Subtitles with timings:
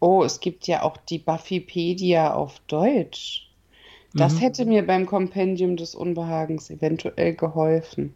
[0.00, 3.48] Oh, es gibt ja auch die Buffypedia auf Deutsch.
[4.14, 4.38] Das mhm.
[4.38, 8.14] hätte mir beim Kompendium des Unbehagens eventuell geholfen.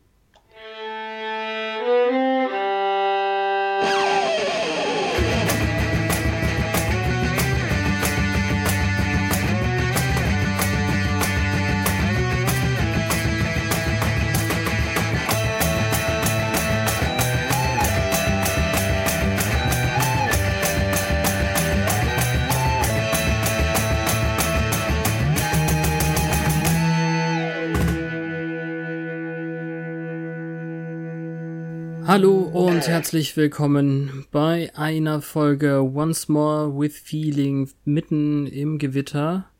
[32.14, 39.50] Hallo und herzlich willkommen bei einer Folge Once More with Feeling mitten im Gewitter.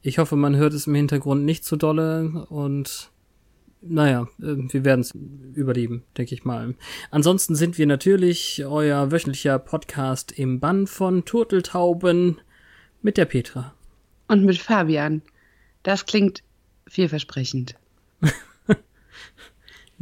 [0.00, 3.10] Ich hoffe, man hört es im Hintergrund nicht zu dolle und
[3.82, 5.12] naja, äh, wir werden es
[5.54, 6.74] überleben, denke ich mal.
[7.10, 12.40] Ansonsten sind wir natürlich euer wöchentlicher Podcast im Bann von Turteltauben
[13.02, 13.74] mit der Petra.
[14.26, 15.20] Und mit Fabian.
[15.82, 16.42] Das klingt
[16.86, 17.74] vielversprechend.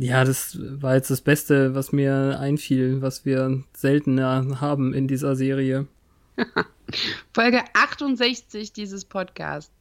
[0.00, 5.34] Ja, das war jetzt das Beste, was mir einfiel, was wir seltener haben in dieser
[5.34, 5.88] Serie.
[7.34, 9.72] Folge 68 dieses Podcasts.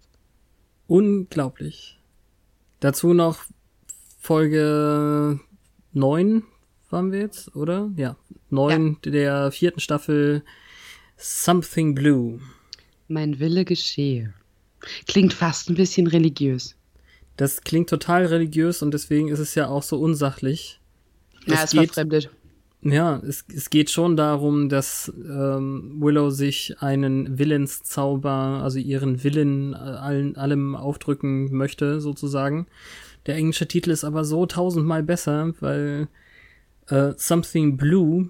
[0.87, 1.99] Unglaublich.
[2.79, 3.43] Dazu noch
[4.17, 5.39] Folge
[5.93, 6.43] 9
[6.89, 7.91] waren wir jetzt, oder?
[7.95, 8.17] Ja,
[8.49, 9.11] 9 ja.
[9.11, 10.43] der vierten Staffel
[11.15, 12.39] Something Blue.
[13.07, 14.33] Mein Wille geschehe.
[15.07, 16.76] Klingt fast ein bisschen religiös.
[17.37, 20.81] Das klingt total religiös und deswegen ist es ja auch so unsachlich.
[21.45, 22.29] Ja, es, es geht, verfremdet.
[22.81, 29.73] Ja, es, es geht schon darum, dass ähm, Willow sich einen Willenszauber, also ihren Willen
[29.73, 32.67] äh, allen, allem aufdrücken möchte, sozusagen.
[33.25, 36.07] Der englische Titel ist aber so tausendmal besser, weil
[36.87, 38.29] äh, Something Blue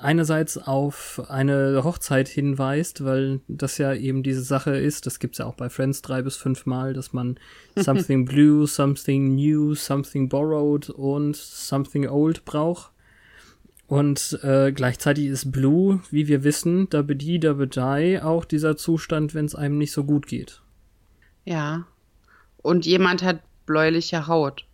[0.00, 5.46] einerseits auf eine Hochzeit hinweist, weil das ja eben diese Sache ist, das gibt's ja
[5.46, 7.38] auch bei Friends drei bis fünf Mal, dass man
[7.76, 12.92] something blue, something new, something borrowed und something old braucht.
[13.86, 19.34] Und äh, gleichzeitig ist Blue, wie wir wissen, da die, da die auch dieser Zustand,
[19.34, 20.62] wenn es einem nicht so gut geht.
[21.44, 21.86] Ja.
[22.58, 24.64] Und jemand hat bläuliche Haut.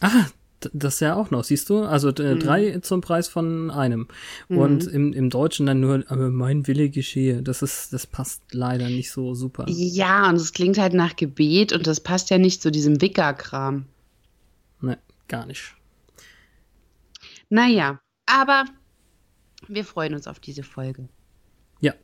[0.00, 0.26] Ah,
[0.72, 1.82] das ja auch noch, siehst du?
[1.82, 2.38] Also mhm.
[2.38, 4.08] drei zum Preis von einem.
[4.48, 4.58] Mhm.
[4.58, 7.42] Und im, im Deutschen dann nur, aber mein Wille geschehe.
[7.42, 9.64] Das ist, das passt leider nicht so super.
[9.68, 13.86] Ja, und es klingt halt nach Gebet und das passt ja nicht zu diesem Wicker-Kram.
[14.80, 14.98] Ne,
[15.28, 15.74] gar nicht.
[17.48, 18.64] Naja, aber
[19.68, 21.08] wir freuen uns auf diese Folge.
[21.80, 21.94] Ja.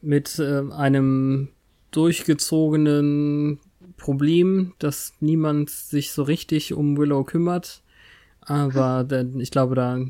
[0.00, 1.48] Mit äh, einem
[1.90, 3.58] durchgezogenen
[4.00, 7.82] Problem, dass niemand sich so richtig um Willow kümmert.
[8.40, 10.00] Aber denn, ich glaube, da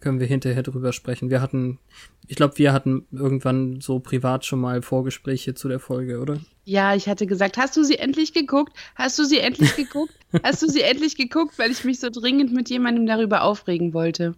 [0.00, 1.30] können wir hinterher drüber sprechen.
[1.30, 1.78] Wir hatten,
[2.26, 6.40] ich glaube, wir hatten irgendwann so privat schon mal Vorgespräche zu der Folge, oder?
[6.64, 8.72] Ja, ich hatte gesagt, hast du sie endlich geguckt?
[8.94, 10.14] Hast du sie endlich geguckt?
[10.42, 14.34] hast du sie endlich geguckt, weil ich mich so dringend mit jemandem darüber aufregen wollte.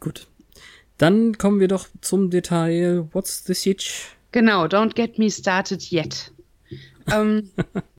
[0.00, 0.26] Gut.
[0.98, 3.08] Dann kommen wir doch zum Detail.
[3.12, 4.08] What's the sitch?
[4.32, 6.32] Genau, don't get me started yet.
[7.10, 7.50] ähm,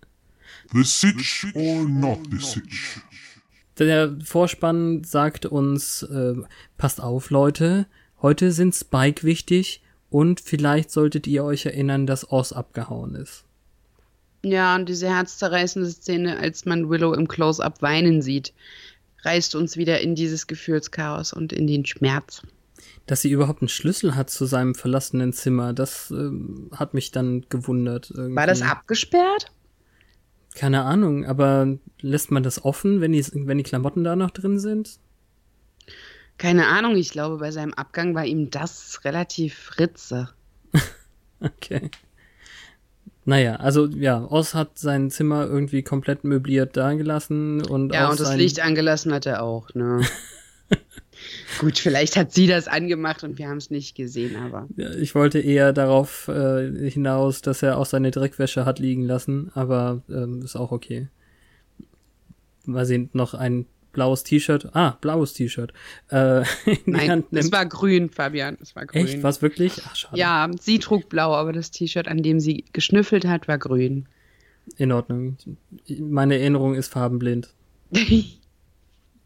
[0.73, 3.01] The Sitch or not the Sitch?
[3.77, 6.35] Der Vorspann sagt uns, äh,
[6.77, 7.87] passt auf, Leute,
[8.21, 13.43] heute sind Spike wichtig und vielleicht solltet ihr euch erinnern, dass Oz abgehauen ist.
[14.43, 18.53] Ja, und diese herzzerreißende Szene, als man Willow im Close-Up weinen sieht,
[19.23, 22.41] reißt uns wieder in dieses Gefühlschaos und in den Schmerz.
[23.07, 26.29] Dass sie überhaupt einen Schlüssel hat zu seinem verlassenen Zimmer, das äh,
[26.75, 28.11] hat mich dann gewundert.
[28.15, 28.35] Irgendwie.
[28.35, 29.51] War das abgesperrt?
[30.55, 34.59] Keine Ahnung, aber lässt man das offen, wenn die, wenn die Klamotten da noch drin
[34.59, 34.99] sind?
[36.37, 40.29] Keine Ahnung, ich glaube, bei seinem Abgang war ihm das relativ ritze.
[41.39, 41.89] okay.
[43.23, 48.35] Naja, also ja, Oz hat sein Zimmer irgendwie komplett möbliert dagelassen und Ja, und das
[48.35, 50.01] Licht angelassen hat er auch, ne?
[51.59, 54.67] Gut, vielleicht hat sie das angemacht und wir haben es nicht gesehen, aber.
[54.77, 59.51] Ja, ich wollte eher darauf äh, hinaus, dass er auch seine Dreckwäsche hat liegen lassen,
[59.53, 61.07] aber ähm, ist auch okay.
[62.65, 65.73] Weil sie noch ein blaues T-Shirt, ah, blaues T-Shirt,
[66.09, 66.43] äh,
[66.85, 69.05] Nein, es war grün, Fabian, es war grün.
[69.05, 69.81] Echt, was wirklich?
[69.85, 70.17] Ach, schade.
[70.17, 74.07] Ja, sie trug blau, aber das T-Shirt, an dem sie geschnüffelt hat, war grün.
[74.77, 75.37] In Ordnung.
[75.99, 77.53] Meine Erinnerung ist farbenblind.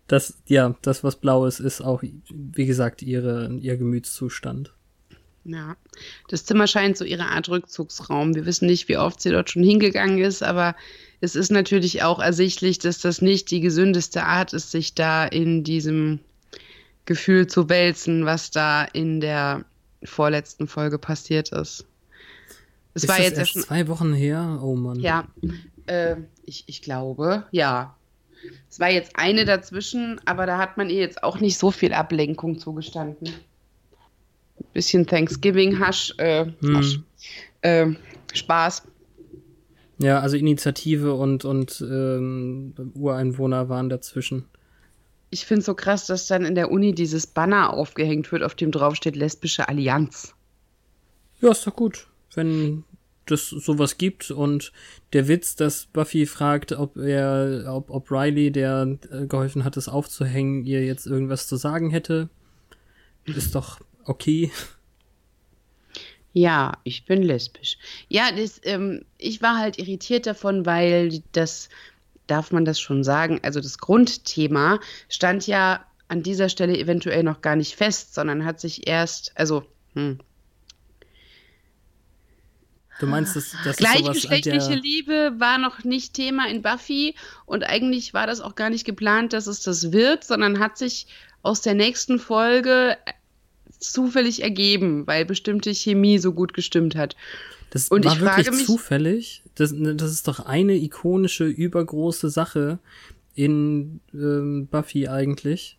[0.07, 4.73] das, ja, das, was blau ist, ist auch, wie gesagt, ihre, ihr Gemütszustand.
[5.45, 5.77] Ja,
[6.27, 8.33] das Zimmer scheint so ihre Art Rückzugsraum.
[8.33, 10.75] Wir wissen nicht, wie oft sie dort schon hingegangen ist, aber
[11.21, 15.63] es ist natürlich auch ersichtlich, dass das nicht die gesündeste Art ist, sich da in
[15.63, 16.19] diesem
[17.05, 19.65] Gefühl zu wälzen, was da in der
[20.03, 21.85] vorletzten Folge passiert ist.
[22.95, 24.59] Es ist war jetzt erst zwei Wochen her.
[24.63, 24.99] Oh Mann.
[24.99, 25.27] Ja,
[25.85, 27.95] äh, ich, ich glaube, ja.
[28.69, 31.93] Es war jetzt eine dazwischen, aber da hat man ihr jetzt auch nicht so viel
[31.93, 33.29] Ablenkung zugestanden
[34.75, 37.03] bisschen Thanksgiving-Hasch, äh, hm.
[37.61, 37.87] äh,
[38.33, 38.83] Spaß.
[39.97, 44.45] Ja, also Initiative und, und ähm, Ureinwohner waren dazwischen.
[45.29, 48.55] Ich finde es so krass, dass dann in der Uni dieses Banner aufgehängt wird, auf
[48.55, 50.33] dem draufsteht Lesbische Allianz.
[51.39, 52.83] Ja, ist doch gut, wenn
[53.25, 54.71] das sowas gibt und
[55.13, 59.87] der Witz, dass Buffy fragt, ob er, ob, ob Riley, der äh, geholfen hat, es
[59.87, 62.29] aufzuhängen, ihr jetzt irgendwas zu sagen hätte,
[63.25, 64.51] ist doch okay.
[66.33, 67.77] Ja, ich bin lesbisch.
[68.09, 71.69] Ja, das, ähm, ich war halt irritiert davon, weil das,
[72.27, 77.41] darf man das schon sagen, also das Grundthema stand ja an dieser Stelle eventuell noch
[77.41, 79.63] gar nicht fest, sondern hat sich erst, also,
[79.93, 80.19] hm.
[82.99, 87.15] Du meinst, dass, dass Gleichgeschlechtliche Liebe war noch nicht Thema in Buffy
[87.45, 91.07] und eigentlich war das auch gar nicht geplant, dass es das wird, sondern hat sich
[91.41, 92.97] aus der nächsten Folge
[93.79, 97.15] zufällig ergeben, weil bestimmte Chemie so gut gestimmt hat.
[97.69, 99.43] Das und war ich wirklich mich, zufällig.
[99.55, 102.79] Das, das ist doch eine ikonische, übergroße Sache
[103.33, 105.77] in ähm, Buffy eigentlich.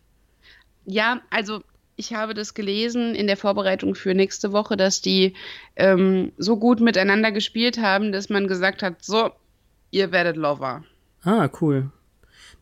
[0.85, 1.63] Ja, also
[1.97, 5.33] ich habe das gelesen in der Vorbereitung für nächste Woche, dass die
[5.75, 9.31] ähm, so gut miteinander gespielt haben, dass man gesagt hat, so,
[9.91, 10.83] ihr werdet Lover.
[11.23, 11.91] Ah, cool.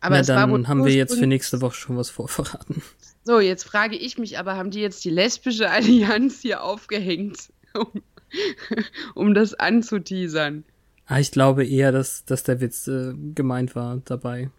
[0.00, 2.82] Aber Na, es dann haben wir jetzt für nächste Woche schon was vorverraten.
[3.24, 8.02] So, jetzt frage ich mich aber, haben die jetzt die lesbische Allianz hier aufgehängt, um,
[9.14, 10.64] um das anzuteasern?
[11.06, 14.50] Ah, ich glaube eher, dass, dass der Witz äh, gemeint war dabei.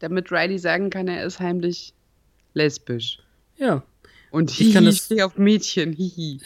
[0.00, 1.94] Damit Riley sagen kann, er ist heimlich
[2.54, 3.18] lesbisch.
[3.56, 3.82] Ja.
[4.30, 6.40] Und hihi, ich, kann das, stehe auf Mädchen, hihi.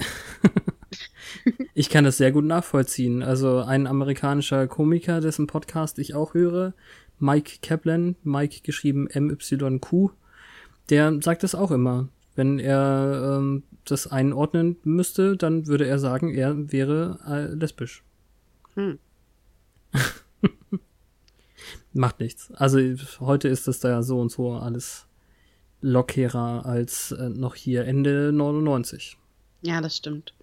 [1.75, 3.23] ich kann das sehr gut nachvollziehen.
[3.23, 6.75] Also ein amerikanischer Komiker, dessen Podcast ich auch höre,
[7.19, 10.11] Mike Kaplan, Mike geschrieben MYQ,
[10.91, 12.09] der sagt es auch immer.
[12.37, 18.03] Wenn er ähm, das einordnen müsste, dann würde er sagen, er wäre äh, lesbisch.
[18.75, 18.99] Hm.
[21.93, 22.51] Macht nichts.
[22.53, 22.79] Also
[23.21, 25.07] heute ist es da so und so alles
[25.85, 29.17] lockerer als äh, noch hier Ende 99.
[29.63, 30.35] Ja, das stimmt.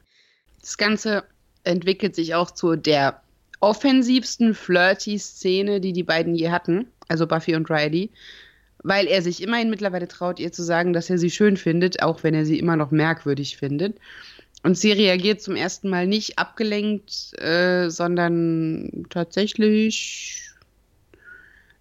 [0.62, 1.24] Das Ganze
[1.64, 3.22] entwickelt sich auch zu der
[3.60, 8.10] offensivsten Flirty-Szene, die die beiden je hatten, also Buffy und Riley
[8.84, 12.24] weil er sich immerhin mittlerweile traut, ihr zu sagen, dass er sie schön findet, auch
[12.24, 13.98] wenn er sie immer noch merkwürdig findet.
[14.64, 20.50] Und sie reagiert zum ersten Mal nicht abgelenkt, äh, sondern tatsächlich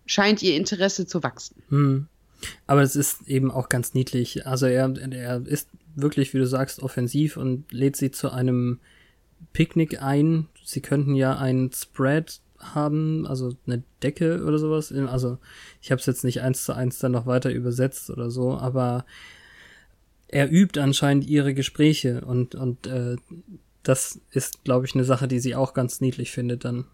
[0.06, 1.62] scheint ihr Interesse zu wachsen.
[1.68, 2.06] Hm.
[2.66, 4.46] Aber es ist eben auch ganz niedlich.
[4.46, 8.78] Also er, er ist wirklich, wie du sagst, offensiv und lädt sie zu einem
[9.52, 10.48] Picknick ein.
[10.64, 14.92] Sie könnten ja ein Spread haben, also eine Decke oder sowas.
[14.92, 15.38] Also
[15.80, 19.04] ich habe es jetzt nicht eins zu eins dann noch weiter übersetzt oder so, aber
[20.28, 23.16] er übt anscheinend ihre Gespräche und und äh,
[23.82, 26.84] das ist, glaube ich, eine Sache, die sie auch ganz niedlich findet dann.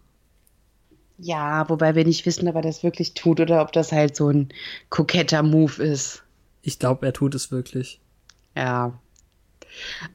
[1.17, 4.29] Ja, wobei wir nicht wissen, ob er das wirklich tut oder ob das halt so
[4.29, 4.49] ein
[4.89, 6.23] koketter Move ist.
[6.61, 7.99] Ich glaube, er tut es wirklich.
[8.55, 8.99] Ja.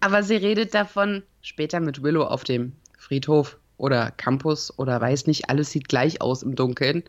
[0.00, 5.50] Aber sie redet davon später mit Willow auf dem Friedhof oder Campus oder weiß nicht,
[5.50, 7.02] alles sieht gleich aus im Dunkeln.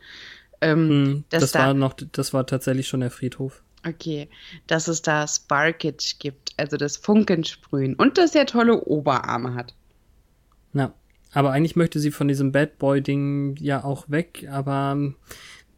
[0.62, 3.62] Ähm, hm, das da, war noch, das war tatsächlich schon der Friedhof.
[3.86, 4.30] Okay,
[4.66, 9.76] dass es da Sparkage gibt, also das Funkensprühen und dass er tolle Oberarme hat.
[10.72, 10.94] Na,
[11.34, 15.14] aber eigentlich möchte sie von diesem Bad Boy-Ding ja auch weg, aber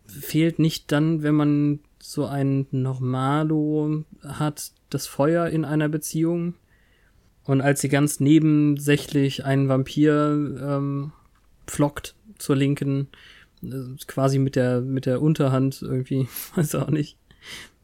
[0.06, 6.56] fehlt nicht dann, wenn man so ein Normalo hat, das Feuer in einer Beziehung?
[7.44, 11.12] Und als sie ganz nebensächlich einen Vampir ähm,
[11.68, 13.08] flockt zur Linken,
[13.64, 17.18] äh, quasi mit der, mit der Unterhand irgendwie, weiß auch nicht,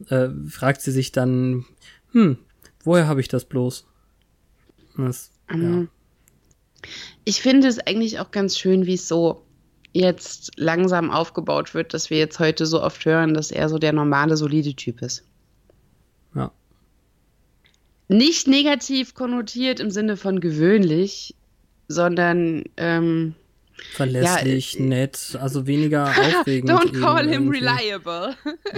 [0.08, 1.64] äh, fragt sie sich dann,
[2.12, 2.38] hm,
[2.84, 3.86] woher habe ich das bloß?
[4.96, 5.86] Das, ja.
[7.24, 9.44] Ich finde es eigentlich auch ganz schön, wie es so
[9.92, 13.92] jetzt langsam aufgebaut wird, dass wir jetzt heute so oft hören, dass er so der
[13.92, 15.24] normale, solide Typ ist.
[16.34, 16.50] Ja.
[18.08, 21.34] Nicht negativ konnotiert im Sinne von gewöhnlich,
[21.88, 23.34] sondern ähm,
[23.92, 26.06] verlässlich, ja, nett, also weniger
[26.38, 26.70] aufregend.
[26.70, 27.58] Don't call him irgendwie.
[27.58, 28.34] reliable.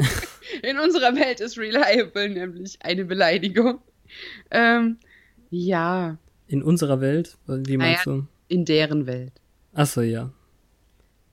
[0.63, 3.81] In unserer Welt ist reliable nämlich eine Beleidigung.
[4.51, 4.99] Ähm,
[5.51, 6.19] ja.
[6.55, 7.37] In unserer Welt?
[7.49, 8.27] Wie meinst naja, du?
[8.47, 9.33] In deren Welt.
[9.73, 10.31] Achso, ja.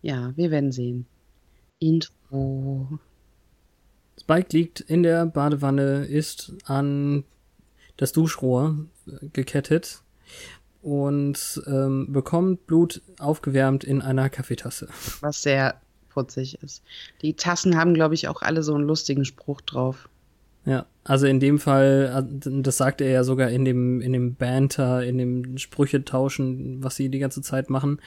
[0.01, 1.05] Ja, wir werden sehen.
[1.77, 2.97] Intro.
[4.19, 7.23] Spike liegt in der Badewanne, ist an
[7.97, 8.87] das Duschrohr
[9.31, 10.01] gekettet
[10.81, 14.87] und ähm, bekommt Blut aufgewärmt in einer Kaffeetasse.
[15.19, 16.81] Was sehr putzig ist.
[17.21, 20.09] Die Tassen haben, glaube ich, auch alle so einen lustigen Spruch drauf.
[20.65, 24.35] Ja, also in dem Fall, äh, das sagt er ja sogar in dem, in dem
[24.35, 27.99] Banter, in dem Sprüche-Tauschen, was sie die ganze Zeit machen.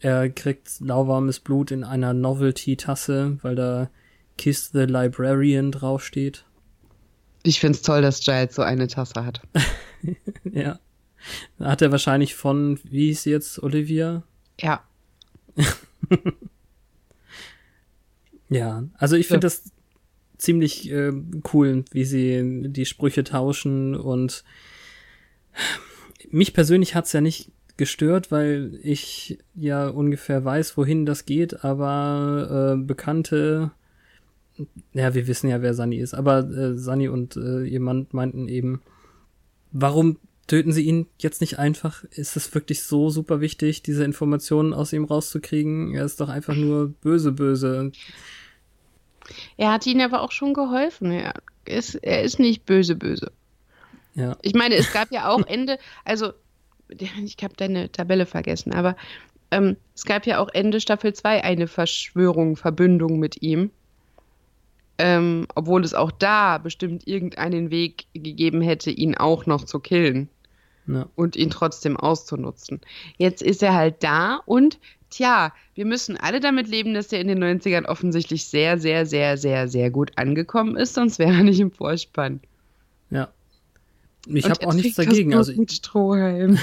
[0.00, 3.90] Er kriegt lauwarmes Blut in einer Novelty-Tasse, weil da
[4.38, 6.44] Kiss the Librarian draufsteht.
[7.42, 9.42] Ich find's toll, dass Giles so eine Tasse hat.
[10.44, 10.78] ja.
[11.58, 14.22] Hat er wahrscheinlich von, wie hieß sie jetzt, Olivia?
[14.58, 14.82] Ja.
[18.48, 19.50] ja, also ich finde ja.
[19.50, 19.64] das
[20.40, 21.12] ziemlich äh,
[21.52, 24.44] cool, wie sie die Sprüche tauschen und
[26.30, 32.76] mich persönlich hat's ja nicht gestört, weil ich ja ungefähr weiß, wohin das geht, aber
[32.76, 33.70] äh, Bekannte,
[34.92, 38.82] ja, wir wissen ja, wer Sunny ist, aber äh, Sunny und äh, Mann meinten eben,
[39.72, 42.04] warum töten sie ihn jetzt nicht einfach?
[42.10, 45.94] Ist es wirklich so super wichtig, diese Informationen aus ihm rauszukriegen?
[45.94, 47.92] Er ist doch einfach nur böse, böse.
[49.56, 51.12] Er hat ihnen aber auch schon geholfen.
[51.12, 51.34] Er
[51.64, 53.32] ist, er ist nicht böse, böse.
[54.14, 54.36] Ja.
[54.42, 56.32] Ich meine, es gab ja auch Ende, also
[56.88, 58.96] ich habe deine Tabelle vergessen, aber
[59.50, 63.70] ähm, es gab ja auch Ende Staffel 2 eine Verschwörung, Verbündung mit ihm.
[64.98, 70.28] Ähm, obwohl es auch da bestimmt irgendeinen Weg gegeben hätte, ihn auch noch zu killen
[70.86, 71.08] ja.
[71.14, 72.80] und ihn trotzdem auszunutzen.
[73.16, 74.78] Jetzt ist er halt da und
[75.10, 79.36] tja, wir müssen alle damit leben, dass er in den 90ern offensichtlich sehr, sehr, sehr,
[79.36, 82.40] sehr, sehr gut angekommen ist, sonst wäre er nicht im Vorspann.
[83.10, 83.32] Ja.
[84.26, 85.34] Ich habe auch nichts dagegen.
[85.34, 86.58] Also mit Strohhalm.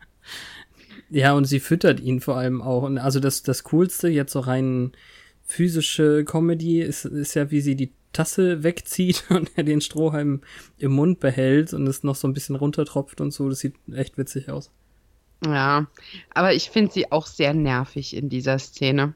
[1.10, 2.84] ja, und sie füttert ihn vor allem auch.
[2.84, 4.92] Und also das, das Coolste, jetzt so rein
[5.44, 10.42] physische Comedy, ist, ist ja, wie sie die Tasse wegzieht und er den Strohhalm
[10.78, 13.48] im Mund behält und es noch so ein bisschen runtertropft und so.
[13.48, 14.70] Das sieht echt witzig aus.
[15.44, 15.86] Ja,
[16.34, 19.14] aber ich finde sie auch sehr nervig in dieser Szene.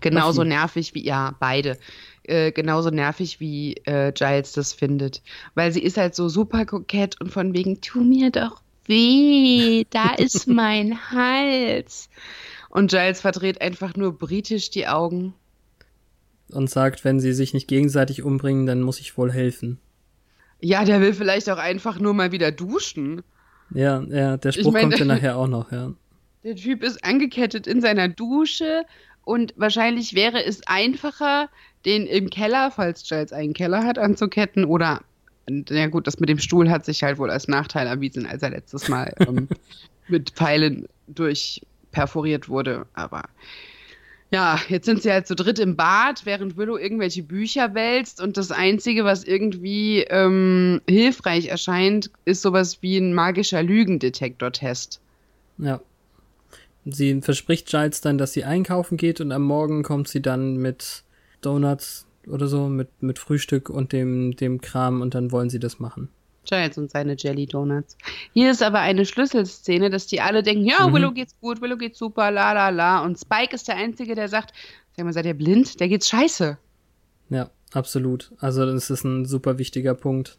[0.00, 1.78] Genauso nervig wie, ja, beide.
[2.22, 5.22] Äh, genauso nervig wie äh, Giles das findet.
[5.54, 10.14] Weil sie ist halt so super kokett und von wegen, tu mir doch weh, da
[10.16, 12.08] ist mein Hals.
[12.70, 15.34] Und Giles verdreht einfach nur britisch die Augen
[16.52, 19.78] und sagt, wenn sie sich nicht gegenseitig umbringen, dann muss ich wohl helfen.
[20.60, 23.22] Ja, der will vielleicht auch einfach nur mal wieder duschen.
[23.74, 25.92] Ja, ja, der Spruch ich mein, kommt ja nachher auch noch, ja.
[26.44, 28.84] Der Typ ist angekettet in seiner Dusche
[29.24, 31.48] und wahrscheinlich wäre es einfacher,
[31.84, 35.00] den im Keller, falls Giles einen Keller hat, anzuketten oder
[35.48, 38.50] na gut, das mit dem Stuhl hat sich halt wohl als Nachteil erwiesen, als er
[38.50, 39.48] letztes Mal ähm,
[40.08, 43.24] mit Pfeilen durchperforiert wurde, aber
[44.32, 48.38] ja, jetzt sind sie halt zu dritt im Bad, während Willow irgendwelche Bücher wälzt und
[48.38, 55.00] das Einzige, was irgendwie ähm, hilfreich erscheint, ist sowas wie ein magischer Lügendetektor-Test.
[55.58, 55.80] Ja.
[56.86, 61.04] Sie verspricht Giles dann, dass sie einkaufen geht und am Morgen kommt sie dann mit
[61.42, 65.78] Donuts oder so, mit, mit Frühstück und dem, dem Kram und dann wollen sie das
[65.78, 66.08] machen.
[66.44, 67.96] Giles und seine Jelly Donuts.
[68.32, 70.94] Hier ist aber eine Schlüsselszene, dass die alle denken, ja, mhm.
[70.94, 73.04] Willow geht's gut, Willow geht's super, la la la.
[73.04, 74.52] Und Spike ist der Einzige, der sagt,
[74.96, 75.80] sag mal, seid ihr blind?
[75.80, 76.58] Der geht's scheiße.
[77.30, 78.32] Ja, absolut.
[78.38, 80.38] Also das ist ein super wichtiger Punkt.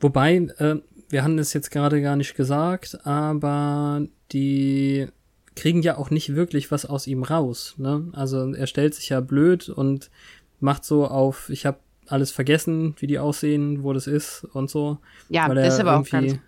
[0.00, 0.76] Wobei, äh,
[1.08, 5.08] wir haben es jetzt gerade gar nicht gesagt, aber die
[5.54, 7.74] kriegen ja auch nicht wirklich was aus ihm raus.
[7.78, 8.08] Ne?
[8.12, 10.10] Also er stellt sich ja blöd und
[10.60, 14.98] macht so auf, ich habe alles vergessen, wie die aussehen, wo das ist und so.
[15.28, 16.38] Ja, weil er ist aber auch ganz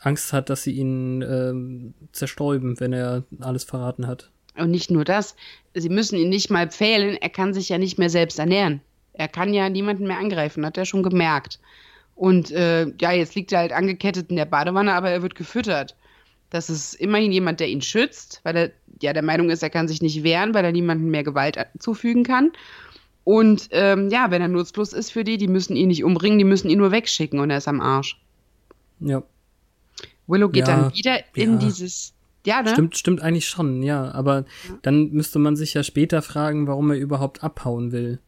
[0.00, 4.30] Angst hat, dass sie ihn ähm, zerstäuben, wenn er alles verraten hat.
[4.56, 5.36] Und nicht nur das,
[5.74, 8.80] sie müssen ihn nicht mal pfählen, er kann sich ja nicht mehr selbst ernähren.
[9.14, 11.60] Er kann ja niemanden mehr angreifen, hat er schon gemerkt.
[12.14, 15.96] Und äh, ja, jetzt liegt er halt angekettet in der Badewanne, aber er wird gefüttert.
[16.50, 19.88] Das ist immerhin jemand, der ihn schützt, weil er ja der Meinung ist, er kann
[19.88, 22.52] sich nicht wehren, weil er niemandem mehr Gewalt zufügen kann.
[23.24, 26.44] Und ähm, ja, wenn er nutzlos ist für die, die müssen ihn nicht umbringen, die
[26.44, 28.20] müssen ihn nur wegschicken und er ist am Arsch.
[29.00, 29.22] Ja.
[30.26, 31.58] Willow geht ja, dann wieder in ja.
[31.58, 32.14] dieses
[32.44, 32.70] Ja, ne?
[32.70, 34.10] Stimmt, stimmt eigentlich schon, ja.
[34.12, 34.78] Aber ja.
[34.82, 38.18] dann müsste man sich ja später fragen, warum er überhaupt abhauen will.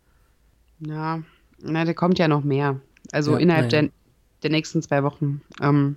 [0.80, 1.22] Ja,
[1.60, 2.80] na, da kommt ja noch mehr.
[3.12, 3.90] Also innerhalb der,
[4.42, 5.42] der nächsten zwei Wochen.
[5.60, 5.96] Ähm,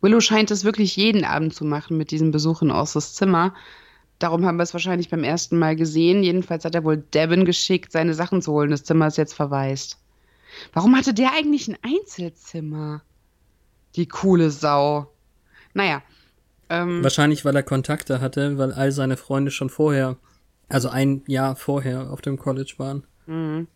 [0.00, 3.54] Willow scheint es wirklich jeden Abend zu machen mit diesem Besuch in Ors's Zimmer.
[4.18, 6.22] Darum haben wir es wahrscheinlich beim ersten Mal gesehen.
[6.22, 8.70] Jedenfalls hat er wohl Devin geschickt, seine Sachen zu holen.
[8.70, 9.98] Das Zimmer ist jetzt verwaist.
[10.72, 13.02] Warum hatte der eigentlich ein Einzelzimmer?
[13.96, 15.12] Die coole Sau.
[15.72, 16.02] Naja.
[16.68, 20.16] Ähm, Wahrscheinlich, weil er Kontakte hatte, weil all seine Freunde schon vorher,
[20.68, 23.04] also ein Jahr vorher auf dem College waren.
[23.26, 23.66] Mhm.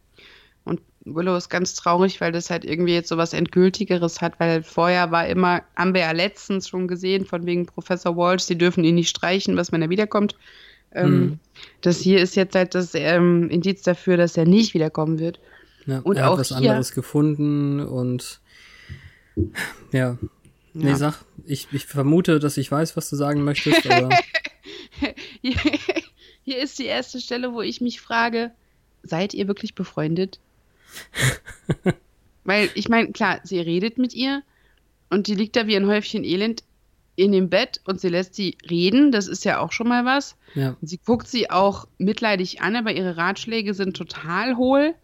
[1.14, 5.10] Willow ist ganz traurig, weil das halt irgendwie jetzt so was Endgültigeres hat, weil vorher
[5.10, 8.94] war immer, haben wir ja letztens schon gesehen, von wegen Professor Walsh, sie dürfen ihn
[8.94, 10.36] nicht streichen, was wenn er wiederkommt.
[10.92, 11.38] Ähm, mhm.
[11.80, 15.40] Das hier ist jetzt halt das ähm, Indiz dafür, dass er nicht wiederkommen wird.
[15.86, 18.40] Ja, und er hat was hier, anderes gefunden und
[19.92, 20.18] ja.
[20.74, 20.96] Nee, ja.
[20.96, 24.10] sag, ich, ich vermute, dass ich weiß, was du sagen möchtest, aber.
[26.44, 28.52] hier ist die erste Stelle, wo ich mich frage,
[29.02, 30.38] seid ihr wirklich befreundet?
[32.44, 34.42] Weil, ich meine, klar, sie redet mit ihr
[35.10, 36.62] und die liegt da wie ein Häufchen Elend
[37.18, 40.36] in dem Bett und sie lässt sie reden, das ist ja auch schon mal was.
[40.54, 40.76] Ja.
[40.80, 44.94] Sie guckt sie auch mitleidig an, aber ihre Ratschläge sind total hohl.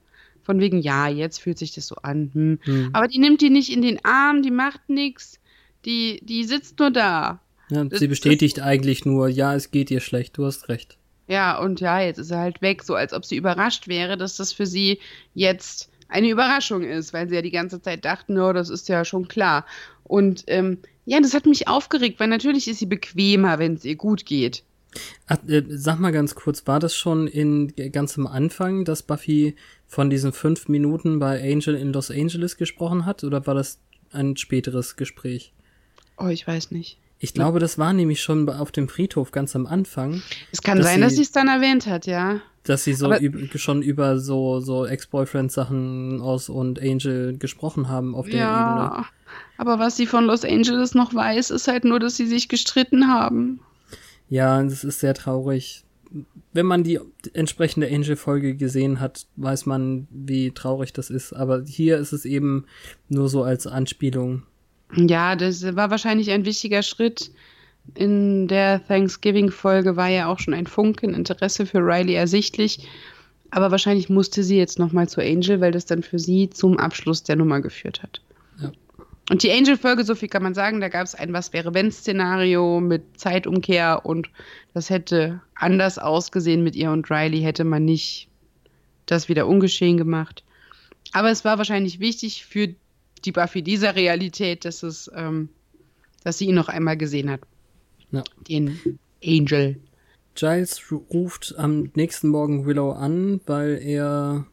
[0.42, 2.30] Von wegen, ja, jetzt fühlt sich das so an.
[2.32, 2.58] Hm.
[2.62, 2.90] Hm.
[2.92, 5.40] Aber die nimmt die nicht in den Arm, die macht nichts,
[5.84, 7.40] die, die sitzt nur da.
[7.70, 10.98] Ja, das, sie bestätigt das, eigentlich nur, ja, es geht ihr schlecht, du hast recht.
[11.26, 14.36] Ja, und ja, jetzt ist er halt weg, so als ob sie überrascht wäre, dass
[14.36, 14.98] das für sie
[15.34, 19.04] jetzt eine Überraschung ist, weil sie ja die ganze Zeit dachten, no, das ist ja
[19.04, 19.64] schon klar.
[20.04, 23.96] Und ähm, ja, das hat mich aufgeregt, weil natürlich ist sie bequemer, wenn es ihr
[23.96, 24.62] gut geht.
[25.26, 29.56] Ach, äh, sag mal ganz kurz, war das schon in ganz am Anfang, dass Buffy
[29.86, 33.78] von diesen fünf Minuten bei Angel in Los Angeles gesprochen hat, oder war das
[34.12, 35.52] ein späteres Gespräch?
[36.16, 36.98] Oh, ich weiß nicht.
[37.24, 40.22] Ich glaube, das war nämlich schon auf dem Friedhof ganz am Anfang.
[40.52, 42.40] Es kann dass sein, sie, dass sie es dann erwähnt hat, ja.
[42.64, 48.28] Dass sie so üb schon über so, so Ex-Boyfriend-Sachen aus und Angel gesprochen haben auf
[48.28, 49.06] der ja, Ebene.
[49.56, 53.08] Aber was sie von Los Angeles noch weiß, ist halt nur, dass sie sich gestritten
[53.08, 53.60] haben.
[54.28, 55.82] Ja, das ist sehr traurig.
[56.52, 57.00] Wenn man die
[57.32, 61.32] entsprechende Angel-Folge gesehen hat, weiß man, wie traurig das ist.
[61.32, 62.66] Aber hier ist es eben
[63.08, 64.42] nur so als Anspielung.
[64.92, 67.30] Ja, das war wahrscheinlich ein wichtiger Schritt.
[67.94, 72.88] In der Thanksgiving-Folge war ja auch schon ein Funken Interesse für Riley ersichtlich.
[73.50, 77.22] Aber wahrscheinlich musste sie jetzt nochmal zu Angel, weil das dann für sie zum Abschluss
[77.22, 78.20] der Nummer geführt hat.
[78.60, 78.72] Ja.
[79.30, 84.04] Und die Angel-Folge, so viel kann man sagen, da gab es ein Was-wäre-wenn-Szenario mit Zeitumkehr
[84.04, 84.28] und
[84.72, 88.28] das hätte anders ausgesehen mit ihr und Riley, hätte man nicht
[89.06, 90.42] das wieder ungeschehen gemacht.
[91.12, 92.74] Aber es war wahrscheinlich wichtig für
[93.24, 95.48] die Buffy dieser Realität, dass es, ähm,
[96.22, 97.40] dass sie ihn noch einmal gesehen hat.
[98.10, 98.22] Ja.
[98.48, 99.80] Den Angel.
[100.34, 104.46] Giles ruft am nächsten Morgen Willow an, weil er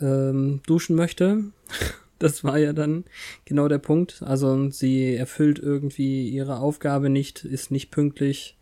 [0.00, 1.44] ähm, duschen möchte.
[2.18, 3.02] Das war ja dann
[3.46, 4.22] genau der Punkt.
[4.22, 8.56] Also sie erfüllt irgendwie ihre Aufgabe nicht, ist nicht pünktlich,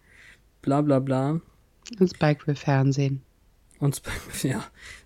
[0.62, 1.42] bla bla bla.
[1.98, 3.20] Und Spike will Fernsehen.
[3.78, 4.64] Und Spike, ja.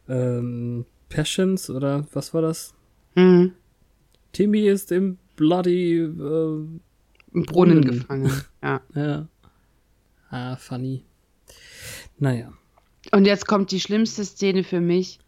[0.08, 2.74] Ähm, Passions oder was war das?
[3.16, 3.54] Mhm.
[4.34, 8.42] Timmy ist im bloody äh, Brunnen, Brunnen gefangen.
[8.62, 8.80] Ja.
[8.94, 9.28] ja.
[10.30, 11.04] Ah, funny.
[12.18, 12.52] Naja.
[13.12, 15.20] Und jetzt kommt die schlimmste Szene für mich.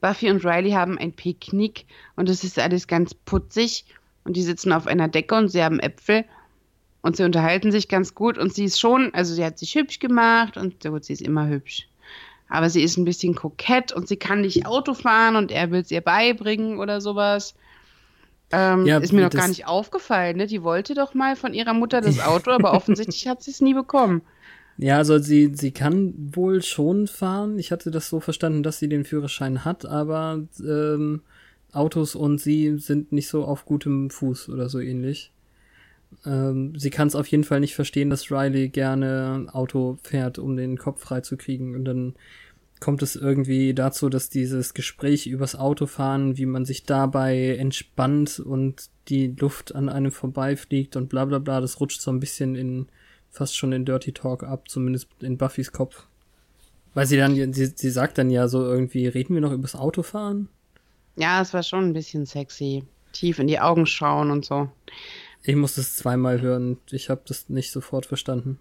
[0.00, 3.84] Buffy und Riley haben ein Picknick und es ist alles ganz putzig
[4.24, 6.24] und die sitzen auf einer Decke und sie haben Äpfel
[7.02, 9.98] und sie unterhalten sich ganz gut und sie ist schon, also sie hat sich hübsch
[9.98, 11.88] gemacht und gut, sie ist immer hübsch.
[12.48, 15.80] Aber sie ist ein bisschen kokett und sie kann nicht Auto fahren und er will
[15.80, 17.54] es ihr beibringen oder sowas.
[18.52, 20.46] Ähm, ja, ist mir noch gar nicht aufgefallen, ne?
[20.46, 23.74] Die wollte doch mal von ihrer Mutter das Auto, aber offensichtlich hat sie es nie
[23.74, 24.22] bekommen.
[24.76, 27.58] Ja, also sie, sie kann wohl schon fahren.
[27.58, 31.22] Ich hatte das so verstanden, dass sie den Führerschein hat, aber ähm,
[31.72, 35.32] Autos und sie sind nicht so auf gutem Fuß oder so ähnlich.
[36.24, 40.56] Ähm, sie kann es auf jeden Fall nicht verstehen, dass Riley gerne Auto fährt, um
[40.56, 41.74] den Kopf freizukriegen.
[41.74, 42.14] Und dann
[42.80, 48.88] kommt es irgendwie dazu, dass dieses Gespräch übers Autofahren, wie man sich dabei entspannt und
[49.08, 52.88] die Luft an einem vorbeifliegt und bla bla bla, das rutscht so ein bisschen in
[53.30, 56.06] fast schon in Dirty Talk ab, zumindest in Buffys Kopf.
[56.94, 60.48] Weil sie dann, sie, sie sagt dann ja so irgendwie, reden wir noch übers Autofahren?
[61.16, 62.84] Ja, es war schon ein bisschen sexy.
[63.12, 64.68] Tief in die Augen schauen und so.
[65.42, 66.78] Ich musste es zweimal hören.
[66.90, 68.58] Ich habe das nicht sofort verstanden.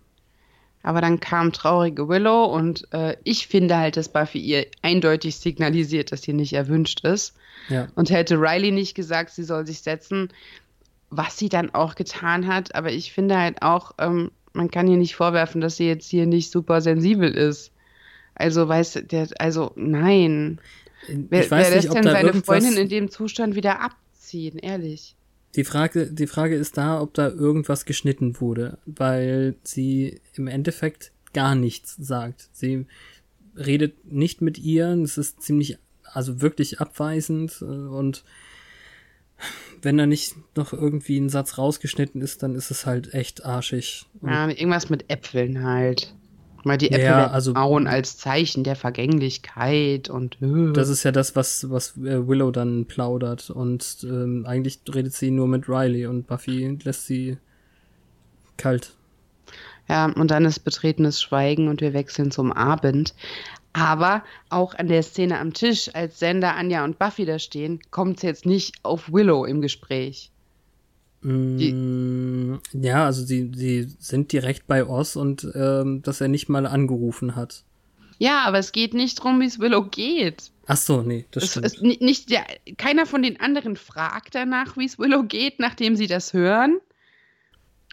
[0.81, 6.11] Aber dann kam traurige Willow und äh, ich finde halt, dass Buffy ihr eindeutig signalisiert,
[6.11, 7.35] dass sie nicht erwünscht ist.
[7.67, 7.89] Ja.
[7.95, 10.29] Und hätte Riley nicht gesagt, sie soll sich setzen,
[11.09, 12.75] was sie dann auch getan hat.
[12.75, 16.25] Aber ich finde halt auch, ähm, man kann ihr nicht vorwerfen, dass sie jetzt hier
[16.25, 17.71] nicht super sensibel ist.
[18.35, 20.61] Also, weißt du, also, nein.
[21.07, 25.15] Wer, weiß wer lässt denn seine Freundin in dem Zustand wieder abziehen, ehrlich?
[25.55, 31.11] Die Frage, die Frage ist da, ob da irgendwas geschnitten wurde, weil sie im Endeffekt
[31.33, 32.49] gar nichts sagt.
[32.51, 32.85] Sie
[33.55, 38.23] redet nicht mit ihr, es ist ziemlich, also wirklich abweisend äh, und
[39.81, 44.05] wenn da nicht noch irgendwie ein Satz rausgeschnitten ist, dann ist es halt echt arschig.
[44.21, 46.13] Ja, irgendwas mit Äpfeln halt.
[46.63, 51.11] Mal die Äpfel Ja, also- braun als Zeichen der Vergänglichkeit und äh, Das ist ja
[51.11, 53.49] das, was, was äh, Willow dann plaudert.
[53.49, 57.37] Und ähm, eigentlich redet sie nur mit Riley und Buffy lässt sie
[58.57, 58.93] kalt.
[59.87, 63.15] Ja, und dann ist betretenes Schweigen und wir wechseln zum Abend.
[63.73, 68.17] Aber auch an der Szene am Tisch, als Sender, Anja und Buffy da stehen, kommt
[68.17, 70.31] es jetzt nicht auf Willow im Gespräch.
[71.21, 76.65] Mm, ja, also sie, sie sind direkt bei Oz und ähm, dass er nicht mal
[76.65, 77.63] angerufen hat.
[78.17, 80.51] Ja, aber es geht nicht darum, wie es Willow geht.
[80.67, 81.65] Ach so, nee, das Es stimmt.
[81.65, 82.45] ist ni- nicht der,
[82.77, 86.79] keiner von den anderen fragt danach, wie es Willow geht, nachdem sie das hören.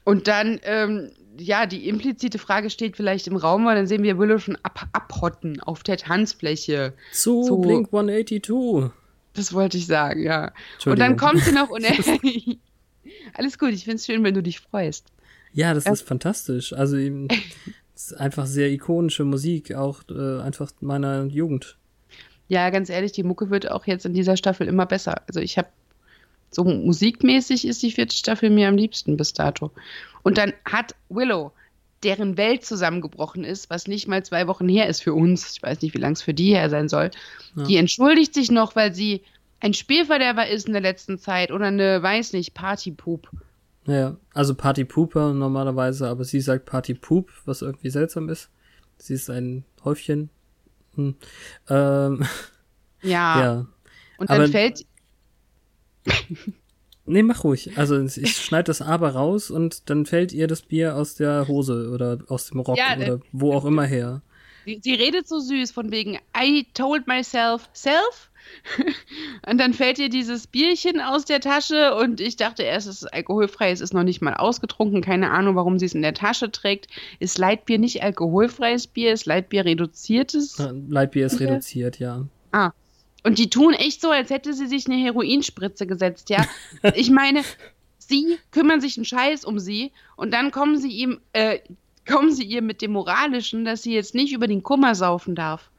[0.04, 4.18] Und dann, ähm, ja, die implizite Frage steht vielleicht im Raum, weil dann sehen wir
[4.18, 6.94] Willow schon ab, abhotten auf der Tanzfläche.
[7.12, 8.90] Zu so- Blink 182.
[9.32, 10.52] Das wollte ich sagen, ja.
[10.86, 11.94] Und dann kommt sie noch und er.
[13.34, 15.06] Alles gut, ich finde es schön, wenn du dich freust.
[15.52, 15.92] Ja, das Ja.
[15.92, 16.72] ist fantastisch.
[16.72, 17.28] Also eben,
[17.94, 21.76] es ist einfach sehr ikonische Musik, auch äh, einfach meiner Jugend.
[22.48, 25.22] Ja, ganz ehrlich, die Mucke wird auch jetzt in dieser Staffel immer besser.
[25.28, 25.68] Also ich habe
[26.50, 29.72] so musikmäßig ist die vierte Staffel mir am liebsten bis dato.
[30.22, 31.52] Und dann hat Willow,
[32.04, 35.82] deren Welt zusammengebrochen ist, was nicht mal zwei Wochen her ist für uns, ich weiß
[35.82, 37.10] nicht, wie lang es für die her sein soll,
[37.56, 37.64] Ja.
[37.64, 39.22] die entschuldigt sich noch, weil sie
[39.60, 43.28] ein Spielverderber ist in der letzten Zeit oder eine, weiß nicht, Partypup.
[43.86, 48.50] Ja, also Party Pooper normalerweise, aber sie sagt Party Poop, was irgendwie seltsam ist.
[48.98, 50.30] Sie ist ein Häufchen.
[50.94, 51.14] Hm.
[51.68, 52.24] Ähm,
[53.02, 53.40] Ja.
[53.40, 53.66] ja.
[54.18, 54.84] Und dann aber- fällt,
[57.08, 57.78] Nee, mach ruhig.
[57.78, 61.90] Also ich schneide das aber raus und dann fällt ihr das Bier aus der Hose
[61.92, 64.22] oder aus dem Rock Ja, äh, oder wo auch immer her.
[64.66, 68.30] Sie, sie redet so süß von wegen I told myself self.
[69.48, 73.14] und dann fällt ihr dieses Bierchen aus der Tasche und ich dachte erst, es ist
[73.14, 76.50] alkoholfrei, es ist noch nicht mal ausgetrunken, keine Ahnung, warum sie es in der Tasche
[76.50, 76.88] trägt.
[77.20, 80.58] Ist Leitbier nicht alkoholfreies Bier, ist Leitbier reduziertes?
[80.88, 82.26] Leitbier ist reduziert, ja.
[82.50, 82.72] Ah.
[83.22, 86.44] Und die tun echt so, als hätte sie sich eine Heroinspritze gesetzt, ja.
[86.94, 87.42] Ich meine,
[87.98, 91.58] sie kümmern sich einen Scheiß um sie und dann kommen sie ihm, äh,
[92.06, 95.70] kommen sie ihr mit dem Moralischen, dass sie jetzt nicht über den Kummer saufen darf.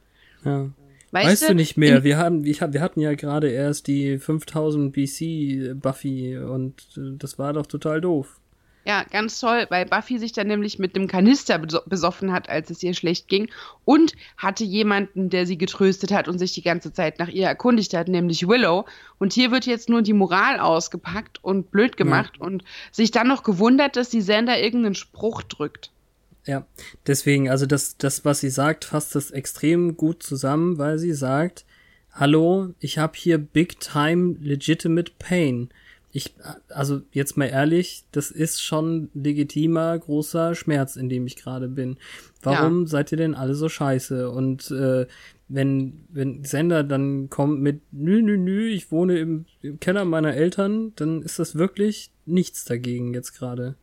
[0.44, 0.68] ja.
[1.10, 2.04] Weißt, Weißt, du nicht mehr?
[2.04, 7.38] Wir haben, hab, wir hatten ja gerade erst die 5000 BC Buffy und äh, das
[7.38, 8.38] war doch total doof.
[8.84, 12.68] Ja, ganz toll, weil Buffy sich dann nämlich mit dem Kanister beso- besoffen hat, als
[12.68, 13.48] es ihr schlecht ging
[13.86, 17.94] und hatte jemanden, der sie getröstet hat und sich die ganze Zeit nach ihr erkundigt
[17.94, 18.84] hat, nämlich Willow.
[19.18, 23.44] Und hier wird jetzt nur die Moral ausgepackt und blöd gemacht und sich dann noch
[23.44, 25.90] gewundert, dass die Sender irgendeinen Spruch drückt.
[26.46, 26.66] Ja,
[27.06, 31.64] deswegen, also das, das, was sie sagt, fasst das extrem gut zusammen, weil sie sagt,
[32.12, 35.68] hallo, ich habe hier Big Time Legitimate Pain.
[36.10, 36.34] Ich,
[36.70, 41.98] also jetzt mal ehrlich, das ist schon legitimer, großer Schmerz, in dem ich gerade bin.
[42.42, 44.30] Warum seid ihr denn alle so scheiße?
[44.30, 45.06] Und äh,
[45.48, 50.34] wenn, wenn Sender dann kommt mit nü, nü, nü, ich wohne im, im Keller meiner
[50.34, 53.76] Eltern, dann ist das wirklich nichts dagegen jetzt gerade.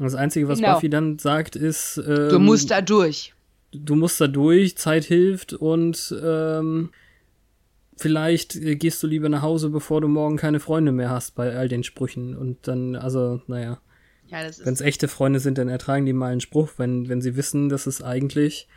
[0.00, 0.74] Und Das Einzige, was Genau.
[0.74, 3.34] Buffy dann sagt, ist, ähm, Du musst da durch.
[3.72, 6.90] du musst da durch, Zeit hilft und ähm,
[7.96, 11.68] vielleicht gehst du lieber nach Hause, bevor du morgen keine Freunde mehr hast bei all
[11.68, 12.36] den Sprüchen.
[12.36, 13.78] Und dann, also, naja,
[14.28, 17.20] Ja, das wenn es echte Freunde sind, dann ertragen die mal einen Spruch, wenn, wenn
[17.20, 18.68] sie wissen, dass es eigentlich.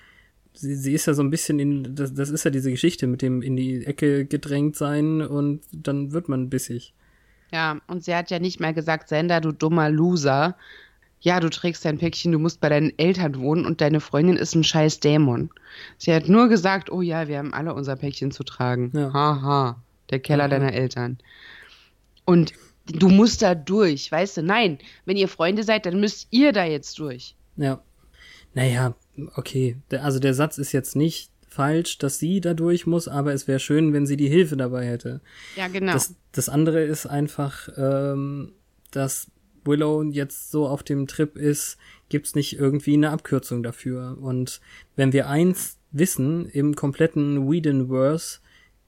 [0.55, 3.21] Sie, sie ist ja so ein bisschen in, das, das ist ja diese Geschichte mit
[3.23, 6.93] dem in die Ecke gedrängt sein und dann wird man bissig.
[7.51, 10.55] Ja, und sie hat ja nicht mal gesagt, Sender, du dummer Loser.
[11.23, 14.55] Ja, du trägst dein Päckchen, du musst bei deinen Eltern wohnen und deine Freundin ist
[14.55, 15.49] ein scheiß Dämon.
[15.97, 18.91] Sie hat nur gesagt, oh ja, wir haben alle unser Päckchen zu tragen.
[18.93, 19.13] Ja.
[19.13, 20.51] Haha, der Keller Mhm.
[20.51, 21.17] deiner Eltern.
[22.25, 22.51] Und
[22.87, 24.43] du musst da durch, weißt du?
[24.43, 27.35] Nein, wenn ihr Freunde seid, dann müsst ihr da jetzt durch.
[27.55, 27.81] Ja.
[28.53, 28.93] Naja,
[29.35, 29.77] okay.
[29.91, 33.59] Also der Satz ist jetzt nicht falsch, dass sie da durch muss, aber es wäre
[33.59, 35.21] schön, wenn sie die Hilfe dabei hätte.
[35.55, 35.93] Ja, genau.
[35.93, 38.51] Das, das andere ist einfach, ähm,
[38.91, 39.27] dass
[39.65, 41.77] Willow jetzt so auf dem Trip ist,
[42.09, 44.17] gibt's nicht irgendwie eine Abkürzung dafür.
[44.21, 44.61] Und
[44.95, 48.39] wenn wir eins wissen, im kompletten Whedonverse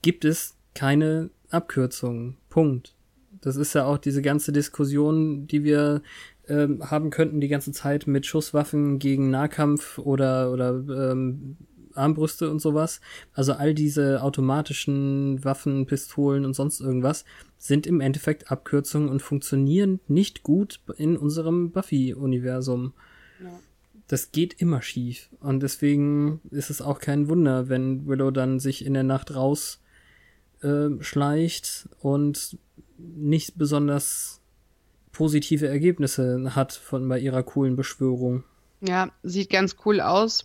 [0.02, 2.38] gibt es keine Abkürzung.
[2.50, 2.96] Punkt.
[3.42, 6.02] Das ist ja auch diese ganze Diskussion, die wir
[6.48, 11.58] ähm, haben könnten die ganze Zeit mit Schusswaffen gegen Nahkampf oder, oder ähm,
[11.98, 13.02] Armbrüste und sowas.
[13.34, 17.26] Also all diese automatischen Waffen, Pistolen und sonst irgendwas
[17.58, 22.94] sind im Endeffekt Abkürzungen und funktionieren nicht gut in unserem Buffy-Universum.
[23.42, 23.60] Ja.
[24.08, 25.30] Das geht immer schief.
[25.40, 29.82] Und deswegen ist es auch kein Wunder, wenn Willow dann sich in der Nacht raus
[30.62, 32.58] äh, schleicht und
[32.98, 34.42] nicht besonders
[35.12, 38.44] positive Ergebnisse hat von bei ihrer coolen Beschwörung.
[38.82, 40.44] Ja, sieht ganz cool aus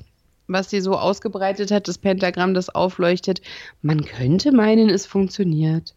[0.53, 3.41] was sie so ausgebreitet hat, das Pentagramm, das aufleuchtet.
[3.83, 5.95] Man könnte meinen, es funktioniert.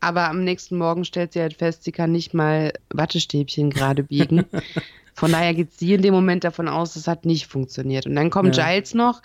[0.00, 4.44] Aber am nächsten Morgen stellt sie halt fest, sie kann nicht mal Wattestäbchen gerade biegen.
[5.14, 8.06] Von daher geht sie in dem Moment davon aus, es hat nicht funktioniert.
[8.06, 8.66] Und dann kommt ja.
[8.66, 9.22] Giles noch.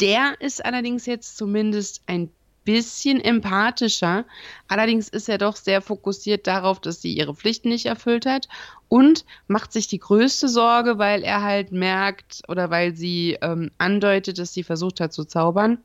[0.00, 2.30] Der ist allerdings jetzt zumindest ein
[2.64, 4.24] bisschen empathischer.
[4.68, 8.48] Allerdings ist er doch sehr fokussiert darauf, dass sie ihre Pflichten nicht erfüllt hat
[8.90, 14.38] und macht sich die größte Sorge, weil er halt merkt oder weil sie ähm, andeutet,
[14.38, 15.78] dass sie versucht hat zu zaubern.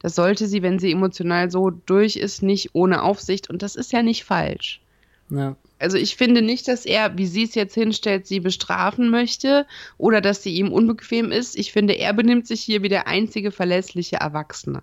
[0.00, 3.48] Das sollte sie, wenn sie emotional so durch ist, nicht ohne Aufsicht.
[3.48, 4.82] Und das ist ja nicht falsch.
[5.30, 5.54] Ja.
[5.78, 9.64] Also ich finde nicht, dass er, wie sie es jetzt hinstellt, sie bestrafen möchte
[9.96, 11.56] oder dass sie ihm unbequem ist.
[11.56, 14.82] Ich finde, er benimmt sich hier wie der einzige verlässliche Erwachsene.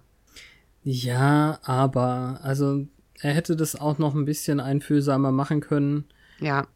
[0.82, 2.88] Ja, aber also
[3.20, 6.06] er hätte das auch noch ein bisschen einfühlsamer machen können.
[6.40, 6.68] Ja,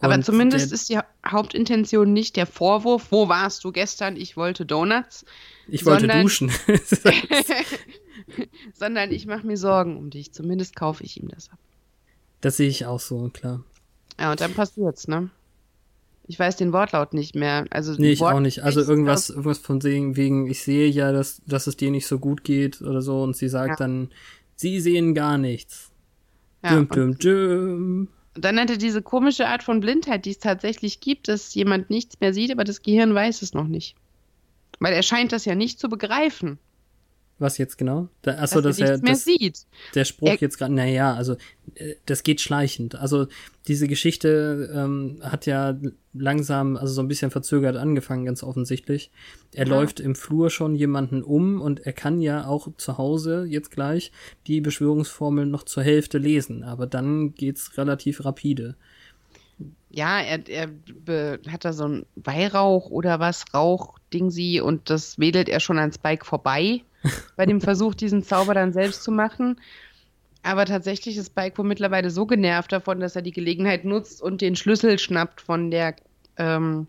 [0.00, 4.64] aber Und zumindest ist die Hauptintention nicht der Vorwurf, wo warst du gestern, ich wollte
[4.64, 5.24] Donuts.
[5.66, 6.52] Ich wollte sondern, duschen.
[8.74, 10.32] sondern ich mache mir Sorgen um dich.
[10.32, 11.58] Zumindest kaufe ich ihm das ab.
[12.40, 13.64] Das sehe ich auch so, klar.
[14.18, 15.30] Ja, und dann passiert's, ne?
[16.26, 17.64] Ich weiß den Wortlaut nicht mehr.
[17.70, 18.62] Also nee, ich auch nicht.
[18.62, 22.44] Also irgendwas, irgendwas von wegen, ich sehe ja, dass, dass es dir nicht so gut
[22.44, 23.22] geht oder so.
[23.22, 23.76] Und sie sagt ja.
[23.76, 24.10] dann,
[24.54, 25.90] sie sehen gar nichts.
[26.62, 28.08] Ja, düm, düm, düm.
[28.38, 32.20] Und dann hatte diese komische Art von Blindheit, die es tatsächlich gibt, dass jemand nichts
[32.20, 33.96] mehr sieht, aber das Gehirn weiß es noch nicht.
[34.78, 36.60] Weil er scheint das ja nicht zu begreifen.
[37.40, 38.08] Was jetzt genau?
[38.22, 39.66] Da, achso, dass, dass er, mehr das, sieht.
[39.94, 41.36] Der Spruch er, jetzt gerade, naja, also
[41.74, 42.96] äh, das geht schleichend.
[42.96, 43.28] Also
[43.68, 45.78] diese Geschichte ähm, hat ja
[46.12, 49.12] langsam, also so ein bisschen verzögert angefangen, ganz offensichtlich.
[49.54, 49.74] Er ja.
[49.74, 54.10] läuft im Flur schon jemanden um und er kann ja auch zu Hause jetzt gleich
[54.48, 58.74] die Beschwörungsformel noch zur Hälfte lesen, aber dann geht's relativ rapide.
[59.90, 60.68] Ja, er, er
[61.48, 65.92] hat da so ein Weihrauch oder was, Rauch-Ding sie und das wedelt er schon an
[65.92, 66.82] Spike vorbei
[67.36, 69.56] bei dem Versuch, diesen Zauber dann selbst zu machen.
[70.42, 74.40] Aber tatsächlich ist Spike wohl mittlerweile so genervt davon, dass er die Gelegenheit nutzt und
[74.40, 75.96] den Schlüssel schnappt von der,
[76.36, 76.86] ähm,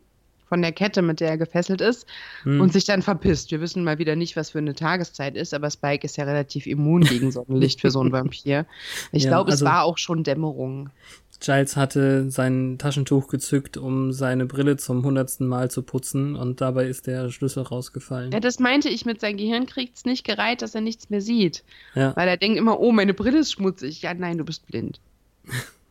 [0.47, 2.05] von der Kette, mit der er gefesselt ist,
[2.43, 2.61] hm.
[2.61, 3.51] und sich dann verpisst.
[3.51, 6.67] Wir wissen mal wieder nicht, was für eine Tageszeit ist, aber Spike ist ja relativ
[6.67, 8.65] immun gegen Sonnenlicht für so einen Vampir.
[9.11, 10.89] Ich ja, glaube, also, es war auch schon Dämmerung.
[11.39, 16.87] Giles hatte sein Taschentuch gezückt, um seine Brille zum hundertsten Mal zu putzen und dabei
[16.87, 18.31] ist der Schlüssel rausgefallen.
[18.31, 21.63] Ja, das meinte ich mit seinem Gehirn kriegt's nicht gereiht, dass er nichts mehr sieht.
[21.95, 22.13] Ja.
[22.15, 24.01] Weil er denkt immer, oh, meine Brille ist schmutzig.
[24.01, 24.99] Ja, nein, du bist blind.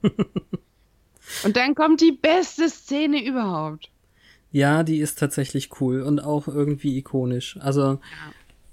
[1.44, 3.90] und dann kommt die beste Szene überhaupt.
[4.52, 7.58] Ja, die ist tatsächlich cool und auch irgendwie ikonisch.
[7.60, 8.00] Also, ja.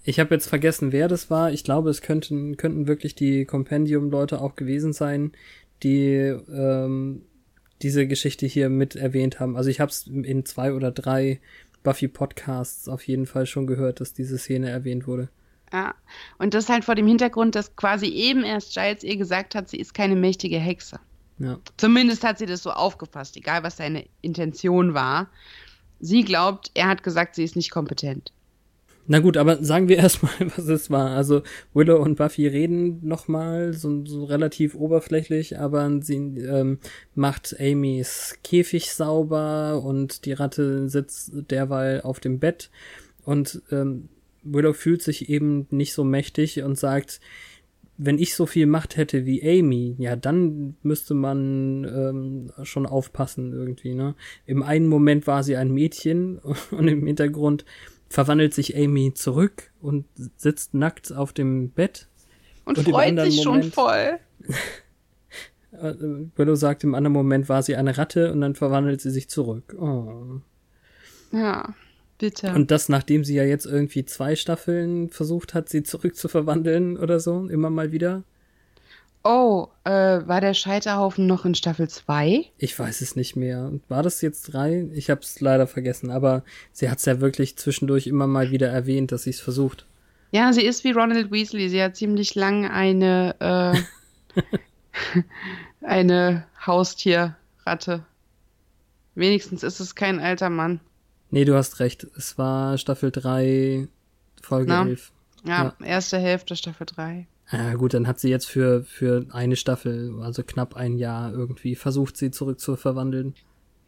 [0.04, 1.52] ich habe jetzt vergessen, wer das war.
[1.52, 5.32] Ich glaube, es könnten, könnten wirklich die Compendium-Leute auch gewesen sein,
[5.84, 7.24] die ähm,
[7.82, 9.58] diese Geschichte hier mit erwähnt haben.
[9.58, 11.40] Also ich habe es in zwei oder drei
[11.84, 15.30] Buffy-Podcasts auf jeden Fall schon gehört, dass diese Szene erwähnt wurde.
[15.72, 15.94] Ja,
[16.38, 19.78] und das halt vor dem Hintergrund, dass quasi eben erst Giles ihr gesagt hat, sie
[19.78, 21.00] ist keine mächtige Hexe.
[21.38, 21.60] Ja.
[21.78, 25.30] Zumindest hat sie das so aufgefasst, egal was seine Intention war.
[26.00, 28.32] Sie glaubt, er hat gesagt, sie ist nicht kompetent.
[29.08, 31.12] Na gut, aber sagen wir erstmal, was es war.
[31.12, 36.80] Also Willow und Buffy reden nochmal so, so relativ oberflächlich, aber sie ähm,
[37.14, 42.70] macht Amys Käfig sauber und die Ratte sitzt derweil auf dem Bett
[43.24, 44.10] und ähm,
[44.44, 47.20] Willow fühlt sich eben nicht so mächtig und sagt,
[47.98, 53.54] wenn ich so viel Macht hätte wie Amy, ja, dann müsste man ähm, schon aufpassen
[53.54, 54.16] irgendwie, ne?
[54.46, 56.40] Im einen Moment war sie ein Mädchen
[56.72, 57.66] und im Hintergrund
[58.10, 60.06] verwandelt sich Amy zurück und
[60.38, 62.08] sitzt nackt auf dem Bett.
[62.66, 64.20] Und, und freut sich schon voll.
[65.82, 65.94] Äh,
[66.38, 69.76] Willow sagt, im anderen Moment war sie eine Ratte und dann verwandelt sie sich zurück.
[69.78, 70.40] Oh.
[71.34, 71.74] Ja,
[72.18, 72.54] bitte.
[72.54, 77.48] Und das, nachdem sie ja jetzt irgendwie zwei Staffeln versucht hat, sie zurückzuverwandeln oder so,
[77.48, 78.24] immer mal wieder.
[79.28, 82.46] Oh, äh, war der Scheiterhaufen noch in Staffel 2?
[82.60, 83.72] Ich weiß es nicht mehr.
[83.88, 84.88] War das jetzt drei?
[84.94, 89.24] Ich hab's leider vergessen, aber sie hat's ja wirklich zwischendurch immer mal wieder erwähnt, dass
[89.24, 89.88] sie es versucht.
[90.30, 91.70] Ja, sie ist wie Ronald Weasley.
[91.70, 93.36] Sie hat ziemlich lang eine,
[94.36, 95.22] äh,
[95.82, 98.06] eine Haustierratte.
[99.16, 100.82] Wenigstens ist es kein alter Mann.
[101.32, 102.06] Nee, du hast recht.
[102.16, 103.88] Es war Staffel 3,
[104.40, 104.86] Folge Na?
[104.86, 105.12] 11.
[105.46, 107.26] Ja, erste Hälfte Staffel 3.
[107.52, 111.76] Ja, gut, dann hat sie jetzt für, für eine Staffel, also knapp ein Jahr irgendwie
[111.76, 113.36] versucht, sie zurück zu verwandeln.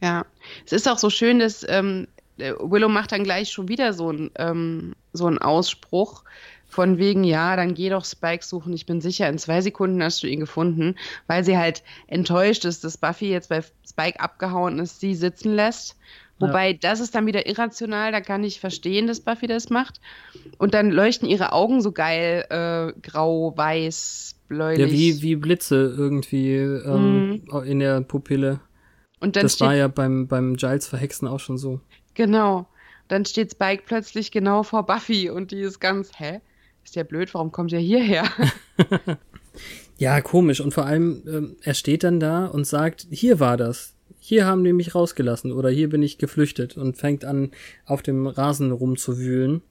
[0.01, 0.25] Ja.
[0.65, 4.11] Es ist auch so schön, dass ähm, äh, Willow macht dann gleich schon wieder so
[4.11, 6.23] ein ähm, so einen Ausspruch
[6.67, 8.73] von wegen, ja, dann geh doch Spike suchen.
[8.73, 12.83] Ich bin sicher, in zwei Sekunden hast du ihn gefunden, weil sie halt enttäuscht ist,
[12.83, 15.95] dass Buffy jetzt bei Spike abgehauen ist, sie sitzen lässt.
[16.39, 19.99] Wobei, das ist dann wieder irrational, da kann ich verstehen, dass Buffy das macht.
[20.57, 24.79] Und dann leuchten ihre Augen so geil, äh, grau, weiß, bläulich.
[24.79, 28.59] Ja, wie, wie Blitze irgendwie ähm, in der Pupille.
[29.19, 31.81] Und dann Das war ja beim, beim Giles Verhexen auch schon so.
[32.13, 32.67] genau.
[33.07, 36.41] Dann steht Spike plötzlich genau vor Buffy und die ist ganz, hä?
[36.83, 38.25] Ist ja blöd, warum kommt er hierher?
[39.97, 40.61] Ja, komisch.
[40.61, 43.95] Und vor allem, ähm, er steht dann da und sagt, hier war das.
[44.19, 47.51] Hier haben die mich rausgelassen oder hier bin ich geflüchtet und fängt an,
[47.85, 49.61] auf dem Rasen rumzuwühlen.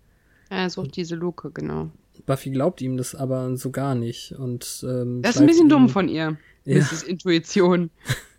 [0.51, 1.90] er sucht diese Luke, genau.
[2.25, 4.33] Buffy glaubt ihm das aber so gar nicht.
[4.33, 6.37] Und, ähm, Das ist ein bisschen ihn- dumm von ihr.
[6.64, 6.79] Ja.
[6.79, 7.03] Mrs.
[7.03, 7.90] Intuition.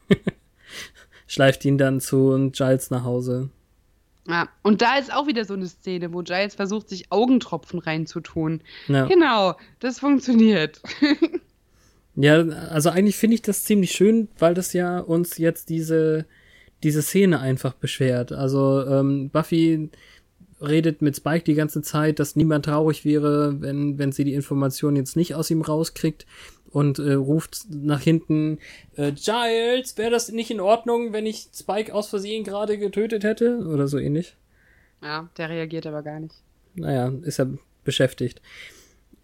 [1.28, 3.50] Schleift ihn dann zu Giles nach Hause.
[4.28, 4.50] Ja.
[4.64, 8.62] Und da ist auch wieder so eine Szene, wo Giles versucht, sich Augentropfen reinzutun.
[8.88, 9.06] Ja.
[9.06, 10.82] Genau, das funktioniert.
[12.20, 16.26] Ja, also eigentlich finde ich das ziemlich schön, weil das ja uns jetzt diese,
[16.82, 18.32] diese Szene einfach beschwert.
[18.32, 19.92] Also ähm, Buffy
[20.60, 24.96] redet mit Spike die ganze Zeit, dass niemand traurig wäre, wenn, wenn sie die Information
[24.96, 26.26] jetzt nicht aus ihm rauskriegt
[26.72, 28.58] und äh, ruft nach hinten,
[28.96, 33.60] äh, Giles, wäre das nicht in Ordnung, wenn ich Spike aus Versehen gerade getötet hätte?
[33.60, 34.36] Oder so ähnlich.
[35.04, 36.36] Ja, der reagiert aber gar nicht.
[36.74, 37.52] Naja, ist er
[37.84, 38.42] beschäftigt.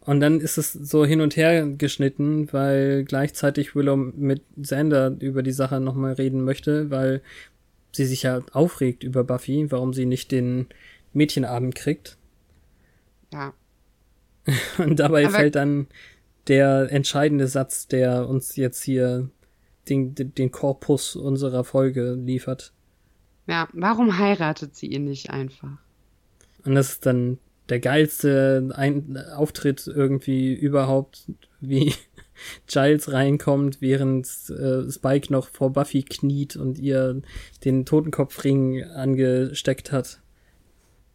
[0.05, 5.43] Und dann ist es so hin und her geschnitten, weil gleichzeitig Willow mit Xander über
[5.43, 7.21] die Sache nochmal reden möchte, weil
[7.93, 10.67] sie sich ja aufregt über Buffy, warum sie nicht den
[11.13, 12.17] Mädchenabend kriegt.
[13.31, 13.53] Ja.
[14.77, 15.87] Und dabei Aber- fällt dann
[16.47, 19.29] der entscheidende Satz, der uns jetzt hier
[19.87, 22.73] den, den Korpus unserer Folge liefert.
[23.47, 25.77] Ja, warum heiratet sie ihn nicht einfach?
[26.65, 27.37] Und das ist dann
[27.69, 31.25] der geilste Ein Auftritt irgendwie überhaupt,
[31.61, 31.93] wie
[32.67, 37.21] Giles reinkommt, während äh, Spike noch vor Buffy kniet und ihr
[37.63, 40.19] den Totenkopfring angesteckt hat.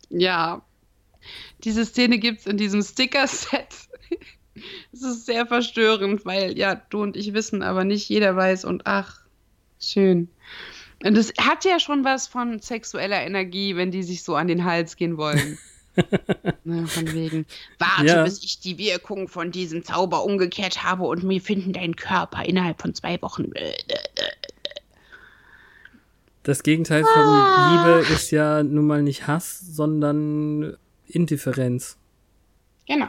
[0.09, 0.63] Ja.
[1.65, 3.69] Diese Szene gibt's in diesem Sticker-Set.
[4.93, 8.87] Es ist sehr verstörend, weil ja, du und ich wissen, aber nicht jeder weiß und
[8.87, 9.21] ach,
[9.79, 10.31] schön.
[11.05, 14.65] Und es hat ja schon was von sexueller Energie, wenn die sich so an den
[14.65, 15.59] Hals gehen wollen.
[16.65, 17.47] Na, von wegen.
[17.79, 18.25] Warte, Ja.
[18.25, 22.81] bis ich die Wirkung von diesem Zauber umgekehrt habe und wir finden deinen Körper innerhalb
[22.81, 23.51] von zwei Wochen.
[26.43, 28.01] Das Gegenteil von Ah.
[28.01, 31.99] Liebe ist ja nun mal nicht Hass, sondern Indifferenz.
[32.87, 33.09] Genau.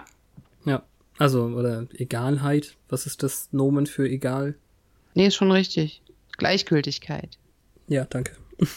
[0.66, 0.84] Ja.
[1.18, 2.76] Also, oder Egalheit.
[2.90, 4.56] Was ist das Nomen für egal?
[5.14, 6.02] Nee, ist schon richtig.
[6.38, 7.38] Gleichgültigkeit.
[7.88, 8.36] Ja, danke.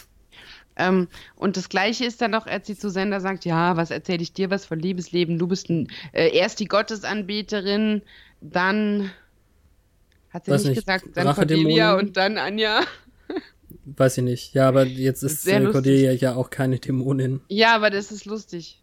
[0.75, 4.23] Ähm, und das Gleiche ist dann noch, als sie zu Sender sagt, ja, was erzähle
[4.23, 5.37] ich dir was von Liebesleben?
[5.37, 8.01] Du bist ein, äh, erst die Gottesanbeterin,
[8.41, 9.11] dann
[10.29, 11.33] hat sie Weiß nicht, nicht, gesagt, dann?
[11.35, 12.81] Cordelia und dann Anja.
[13.85, 14.53] Weiß ich nicht.
[14.53, 15.65] Ja, aber jetzt ist Sehr äh.
[15.65, 17.41] Cordelia ja auch keine Dämonin.
[17.49, 18.81] Ja, aber das ist lustig,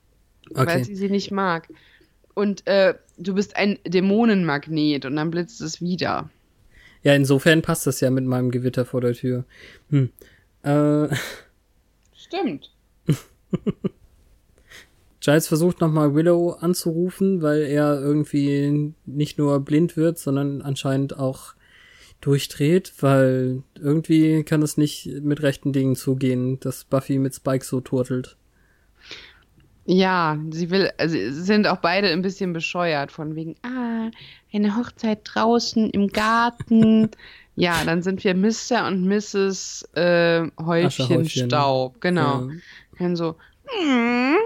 [0.50, 0.84] weil Okay.
[0.84, 1.68] sie sie nicht mag.
[2.34, 6.30] Und äh, du bist ein Dämonenmagnet und dann blitzt es wieder.
[7.02, 9.44] Ja, insofern passt das ja mit meinem Gewitter vor der Tür.
[9.90, 10.10] Hm.
[10.62, 11.08] Äh,
[12.30, 12.70] Stimmt.
[15.20, 21.54] Giles versucht nochmal Willow anzurufen, weil er irgendwie nicht nur blind wird, sondern anscheinend auch
[22.20, 27.80] durchdreht, weil irgendwie kann es nicht mit rechten Dingen zugehen, dass Buffy mit Spike so
[27.80, 28.36] turtelt.
[29.86, 34.10] Ja, sie will, also sie sind auch beide ein bisschen bescheuert, von wegen, ah,
[34.52, 37.10] eine Hochzeit draußen im Garten.
[37.56, 38.86] ja, dann sind wir Mr.
[38.86, 39.88] und Mrs.
[39.94, 41.48] Äh, Häufchen Asche-Häufchen.
[41.48, 42.48] Staub, genau.
[42.48, 42.56] Ja.
[42.98, 44.36] Dann so, mm,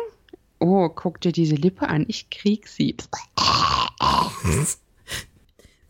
[0.60, 2.96] oh, guck dir diese Lippe an, ich krieg sie.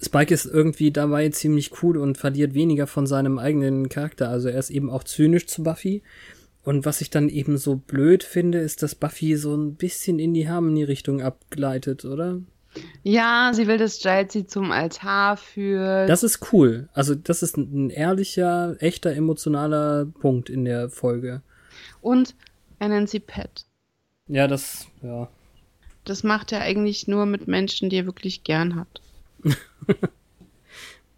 [0.02, 4.28] Spike ist irgendwie dabei ziemlich cool und verliert weniger von seinem eigenen Charakter.
[4.28, 6.02] Also er ist eben auch zynisch zu Buffy.
[6.62, 10.32] Und was ich dann eben so blöd finde, ist, dass Buffy so ein bisschen in
[10.32, 12.40] die Harmony-Richtung abgleitet, oder?
[13.02, 16.08] Ja, sie will, dass Giles sie zum Altar führt.
[16.08, 16.88] Das ist cool.
[16.92, 21.42] Also das ist ein ehrlicher, echter, emotionaler Punkt in der Folge.
[22.00, 22.34] und
[22.78, 23.64] er nennt sie Pet.
[24.26, 25.28] Ja, das, ja.
[26.04, 29.00] Das macht er eigentlich nur mit Menschen, die er wirklich gern hat.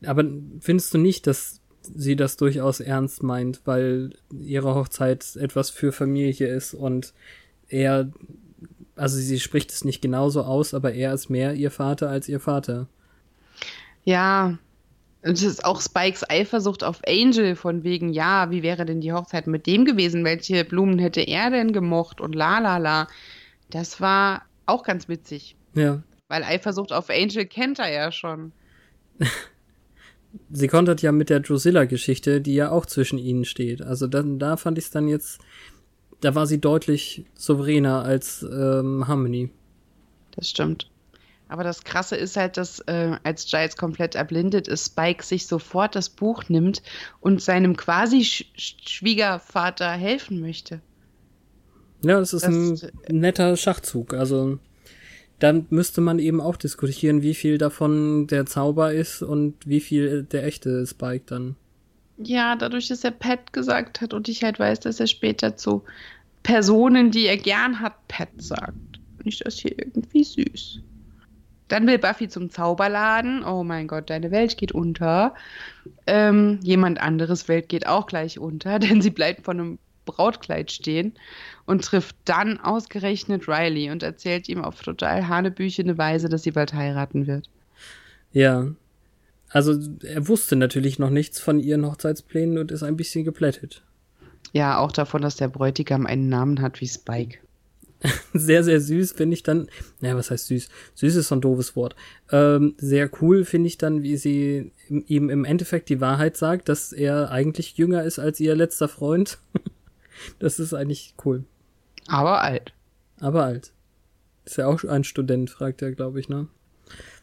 [0.04, 0.24] Aber
[0.60, 6.48] findest du nicht, dass sie das durchaus ernst meint, weil ihre Hochzeit etwas für Familie
[6.48, 7.14] ist und
[7.68, 8.10] er,
[8.96, 12.40] also sie spricht es nicht genauso aus, aber er ist mehr ihr Vater als ihr
[12.40, 12.88] Vater.
[14.04, 14.58] Ja,
[15.22, 19.46] es ist auch Spikes Eifersucht auf Angel von wegen, ja, wie wäre denn die Hochzeit
[19.46, 20.24] mit dem gewesen?
[20.24, 22.20] Welche Blumen hätte er denn gemocht?
[22.20, 23.08] Und la la la.
[23.70, 25.56] Das war auch ganz witzig.
[25.74, 26.02] Ja.
[26.28, 28.52] Weil Eifersucht auf Angel kennt er ja schon.
[30.50, 33.82] Sie kontert ja mit der Drusilla-Geschichte, die ja auch zwischen ihnen steht.
[33.82, 35.40] Also da, da fand ich es dann jetzt,
[36.20, 39.50] da war sie deutlich souveräner als ähm, Harmony.
[40.32, 40.90] Das stimmt.
[41.48, 45.94] Aber das Krasse ist halt, dass äh, als Giles komplett erblindet ist, Spike sich sofort
[45.94, 46.82] das Buch nimmt
[47.20, 50.80] und seinem quasi Sch Schwiegervater helfen möchte.
[52.02, 52.52] Ja, das ist das,
[53.08, 54.12] ein netter Schachzug.
[54.12, 54.58] Also
[55.38, 60.24] dann müsste man eben auch diskutieren, wie viel davon der Zauber ist und wie viel
[60.24, 61.56] der echte Spike dann.
[62.18, 65.84] Ja, dadurch, dass er Pat gesagt hat und ich halt weiß, dass er später zu
[66.42, 68.76] Personen, die er gern hat, Pat sagt.
[69.16, 70.80] Finde ich das hier irgendwie süß.
[71.68, 73.44] Dann will Buffy zum Zauberladen.
[73.44, 75.34] Oh mein Gott, deine Welt geht unter.
[76.06, 81.14] Ähm, jemand anderes Welt geht auch gleich unter, denn sie bleibt vor einem Brautkleid stehen
[81.66, 86.72] und trifft dann ausgerechnet Riley und erzählt ihm auf total hanebüchene Weise, dass sie bald
[86.72, 87.50] heiraten wird.
[88.32, 88.68] Ja.
[89.56, 93.82] Also er wusste natürlich noch nichts von ihren Hochzeitsplänen und ist ein bisschen geplättet.
[94.52, 97.38] Ja, auch davon, dass der Bräutigam einen Namen hat wie Spike.
[98.34, 99.70] sehr, sehr süß finde ich dann,
[100.02, 100.68] naja, was heißt süß?
[100.96, 101.96] Süß ist so ein doofes Wort.
[102.30, 106.92] Ähm, sehr cool finde ich dann, wie sie ihm im Endeffekt die Wahrheit sagt, dass
[106.92, 109.38] er eigentlich jünger ist als ihr letzter Freund.
[110.38, 111.44] das ist eigentlich cool.
[112.08, 112.74] Aber alt.
[113.20, 113.72] Aber alt.
[114.44, 116.46] Ist ja auch ein Student, fragt er, glaube ich, ne?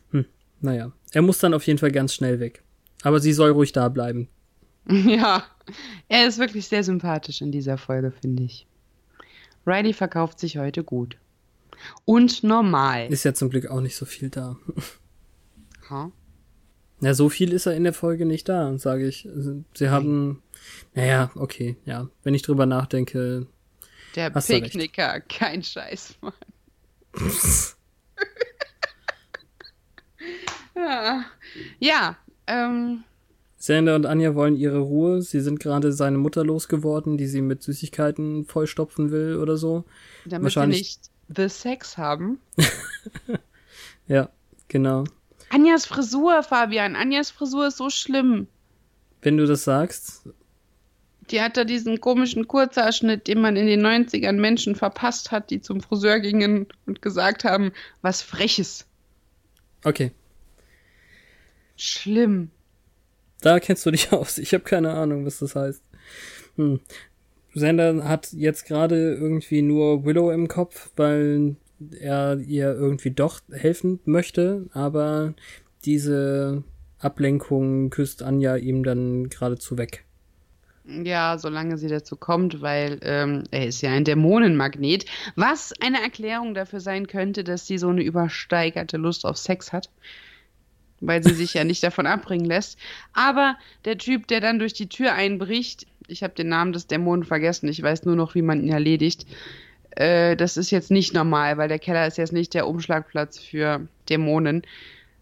[0.09, 0.25] Hm,
[0.61, 0.93] naja.
[1.13, 2.63] Er muss dann auf jeden Fall ganz schnell weg.
[3.03, 4.27] Aber sie soll ruhig da bleiben.
[4.85, 5.45] Ja,
[6.09, 8.67] er ist wirklich sehr sympathisch in dieser Folge, finde ich.
[9.65, 11.17] Riley verkauft sich heute gut.
[12.03, 13.07] Und normal.
[13.11, 14.57] Ist ja zum Glück auch nicht so viel da.
[15.89, 16.11] Ha?
[17.01, 19.27] Ja, so viel ist er in der Folge nicht da, sage ich.
[19.73, 20.41] Sie haben,
[20.93, 22.07] naja, okay, ja.
[22.23, 23.47] Wenn ich drüber nachdenke.
[24.15, 26.33] Der Picknicker, kein Scheiß, Mann.
[30.75, 31.25] ja,
[31.79, 32.17] ja
[32.47, 33.03] ähm,
[33.63, 35.21] Sander und Anja wollen ihre Ruhe.
[35.21, 39.85] Sie sind gerade seine Mutter losgeworden, die sie mit Süßigkeiten vollstopfen will oder so.
[40.25, 40.77] Damit Wahrscheinlich...
[40.77, 42.39] sie nicht The Sex haben.
[44.07, 44.27] ja,
[44.67, 45.05] genau.
[45.49, 46.97] Anjas Frisur, Fabian.
[46.97, 48.47] Anjas Frisur ist so schlimm.
[49.21, 50.27] Wenn du das sagst.
[51.29, 55.61] Die hat da diesen komischen Kurzhaarschnitt, den man in den 90ern Menschen verpasst hat, die
[55.61, 57.71] zum Friseur gingen und gesagt haben,
[58.01, 58.85] was Freches.
[59.85, 60.11] Okay.
[61.83, 62.49] Schlimm.
[63.41, 64.37] Da kennst du dich aus.
[64.37, 65.83] Ich habe keine Ahnung, was das heißt.
[66.55, 66.79] Hm.
[67.53, 71.57] Sander hat jetzt gerade irgendwie nur Willow im Kopf, weil
[71.99, 75.33] er ihr irgendwie doch helfen möchte, aber
[75.83, 76.63] diese
[76.99, 80.05] Ablenkung küsst Anja ihm dann geradezu weg.
[80.85, 85.05] Ja, solange sie dazu kommt, weil ähm, er ist ja ein Dämonenmagnet,
[85.35, 89.89] was eine Erklärung dafür sein könnte, dass sie so eine übersteigerte Lust auf Sex hat
[91.07, 92.77] weil sie sich ja nicht davon abbringen lässt.
[93.13, 97.23] Aber der Typ, der dann durch die Tür einbricht, ich habe den Namen des Dämonen
[97.23, 99.25] vergessen, ich weiß nur noch, wie man ihn erledigt.
[99.91, 103.87] Äh, das ist jetzt nicht normal, weil der Keller ist jetzt nicht der Umschlagplatz für
[104.09, 104.63] Dämonen.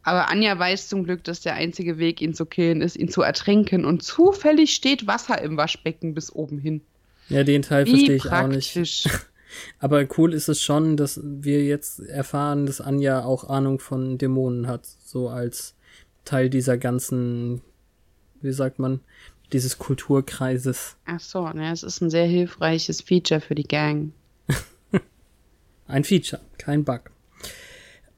[0.04, 3.22] Aber Anja weiß zum Glück, dass der einzige Weg, ihn zu killen, ist, ihn zu
[3.22, 3.86] ertrinken.
[3.86, 6.82] Und zufällig steht Wasser im Waschbecken bis oben hin.
[7.30, 8.76] Ja, den Teil verstehe ich praktisch.
[8.76, 9.10] auch nicht.
[9.80, 14.68] Aber cool ist es schon, dass wir jetzt erfahren, dass Anja auch Ahnung von Dämonen
[14.68, 15.76] hat, so als
[16.26, 17.62] Teil dieser ganzen,
[18.42, 19.02] wie sagt man,
[19.54, 20.96] dieses Kulturkreises.
[21.06, 24.14] Ach so, ne, es ist ein sehr hilfreiches Feature für die Gang.
[25.88, 27.12] ein Feature, kein Bug.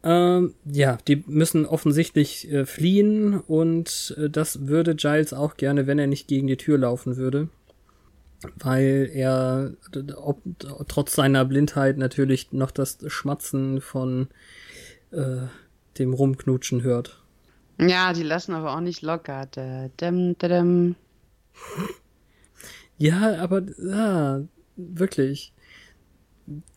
[0.03, 5.97] Ähm, ja, die müssen offensichtlich äh, fliehen und äh, das würde Giles auch gerne, wenn
[5.97, 7.47] er nicht gegen die Tür laufen würde
[8.59, 9.73] weil er
[10.17, 10.41] ob,
[10.87, 14.27] trotz seiner Blindheit natürlich noch das Schmatzen von
[15.11, 15.47] äh,
[15.97, 17.23] dem Rumknutschen hört.
[17.79, 19.47] Ja, die lassen aber auch nicht locker.
[19.51, 20.95] Da, dum, da, dum.
[22.97, 24.43] Ja, aber ja,
[24.75, 25.53] wirklich.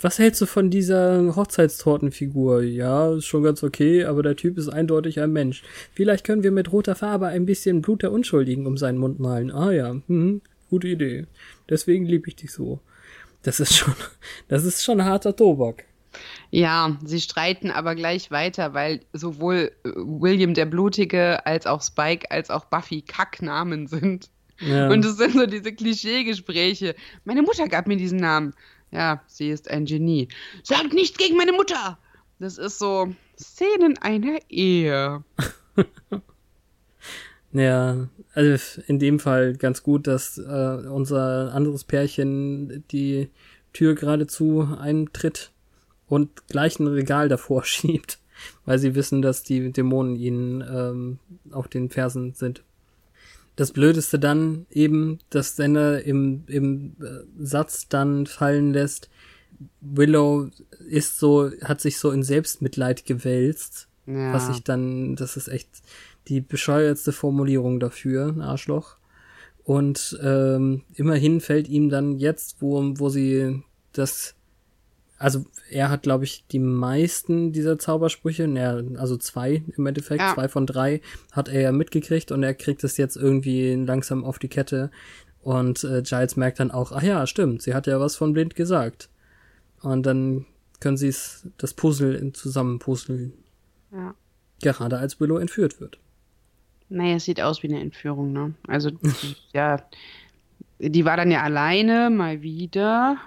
[0.00, 2.62] Was hältst du von dieser Hochzeitstortenfigur?
[2.62, 5.64] Ja, ist schon ganz okay, aber der Typ ist eindeutig ein Mensch.
[5.92, 9.50] Vielleicht können wir mit roter Farbe ein bisschen Blut der Unschuldigen um seinen Mund malen.
[9.50, 11.26] Ah ja, hm, gute Idee.
[11.68, 12.80] Deswegen liebe ich dich so.
[13.42, 13.94] Das ist schon,
[14.48, 15.84] das ist schon harter Tobak.
[16.50, 22.30] Ja, sie streiten aber gleich weiter, weil sowohl äh, William der Blutige als auch Spike
[22.30, 24.30] als auch Buffy Kacknamen sind.
[24.60, 24.88] Ja.
[24.88, 26.94] Und es sind so diese Klischeegespräche.
[27.24, 28.54] Meine Mutter gab mir diesen Namen.
[28.90, 30.28] Ja, sie ist ein Genie.
[30.62, 31.98] Sag nichts gegen meine Mutter!
[32.38, 35.24] Das ist so Szenen einer Ehe.
[37.52, 43.30] ja, also in dem Fall ganz gut, dass äh, unser anderes Pärchen die
[43.72, 45.52] Tür geradezu eintritt
[46.06, 48.18] und gleich ein Regal davor schiebt,
[48.66, 51.18] weil sie wissen, dass die Dämonen ihnen ähm,
[51.50, 52.62] auf den Fersen sind.
[53.56, 59.08] Das Blödeste dann eben, dass Senna im, im äh, Satz dann fallen lässt,
[59.80, 60.50] Willow
[60.86, 63.88] ist so, hat sich so in Selbstmitleid gewälzt.
[64.04, 64.34] Ja.
[64.34, 65.70] Was ich dann, das ist echt
[66.28, 68.96] die bescheuertste Formulierung dafür, ein Arschloch.
[69.64, 73.62] Und ähm, immerhin fällt ihm dann jetzt, wo, wo sie
[73.92, 74.36] das
[75.18, 80.34] also er hat, glaube ich, die meisten dieser Zaubersprüche, naja, also zwei im Endeffekt, ja.
[80.34, 81.00] zwei von drei
[81.32, 84.90] hat er ja mitgekriegt und er kriegt es jetzt irgendwie langsam auf die Kette.
[85.40, 88.56] Und äh, Giles merkt dann auch, ach ja, stimmt, sie hat ja was von blind
[88.56, 89.08] gesagt.
[89.80, 90.44] Und dann
[90.80, 93.32] können sie es, das Puzzle zusammenpuzzeln.
[93.92, 94.14] Ja.
[94.60, 95.98] Gerade als Willow entführt wird.
[96.88, 98.54] Naja, es sieht aus wie eine Entführung, ne?
[98.68, 98.90] Also,
[99.52, 99.82] ja,
[100.78, 103.18] die war dann ja alleine, mal wieder.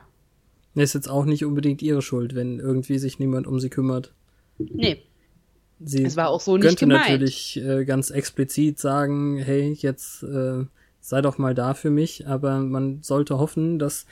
[0.75, 4.13] Ist jetzt auch nicht unbedingt ihre Schuld, wenn irgendwie sich niemand um sie kümmert.
[4.57, 5.03] Nee.
[5.81, 7.09] Sie es war auch so nicht könnte gemeint.
[7.09, 10.65] natürlich äh, ganz explizit sagen, hey, jetzt äh,
[10.99, 14.05] sei doch mal da für mich, aber man sollte hoffen, dass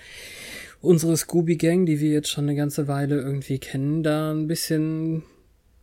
[0.81, 5.23] unsere Scooby-Gang, die wir jetzt schon eine ganze Weile irgendwie kennen, da ein bisschen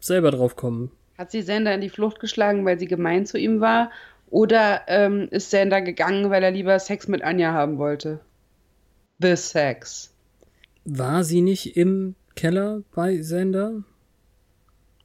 [0.01, 0.91] selber drauf kommen.
[1.17, 3.91] Hat sie Sander in die Flucht geschlagen, weil sie gemein zu ihm war?
[4.31, 8.21] Oder ähm, ist Sander gegangen, weil er lieber Sex mit Anja haben wollte?
[9.21, 10.13] The Sex.
[10.85, 13.85] War sie nicht im Keller bei Sander?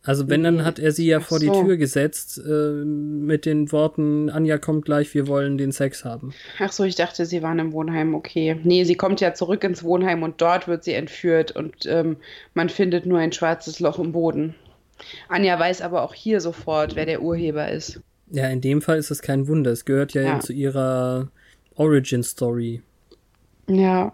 [0.02, 1.46] Also wenn, dann hat er sie ja vor so.
[1.46, 6.34] die Tür gesetzt äh, mit den Worten, Anja kommt gleich, wir wollen den Sex haben.
[6.58, 8.60] Ach so, ich dachte, sie waren im Wohnheim, okay.
[8.64, 12.18] Nee, sie kommt ja zurück ins Wohnheim und dort wird sie entführt und ähm,
[12.54, 14.56] man findet nur ein schwarzes Loch im Boden.
[15.28, 18.02] Anja weiß aber auch hier sofort, wer der Urheber ist.
[18.32, 19.72] Ja, in dem Fall ist es kein Wunder.
[19.72, 20.40] Es gehört ja, ja.
[20.40, 21.30] zu ihrer
[21.76, 22.82] Origin-Story.
[23.68, 24.14] Ja.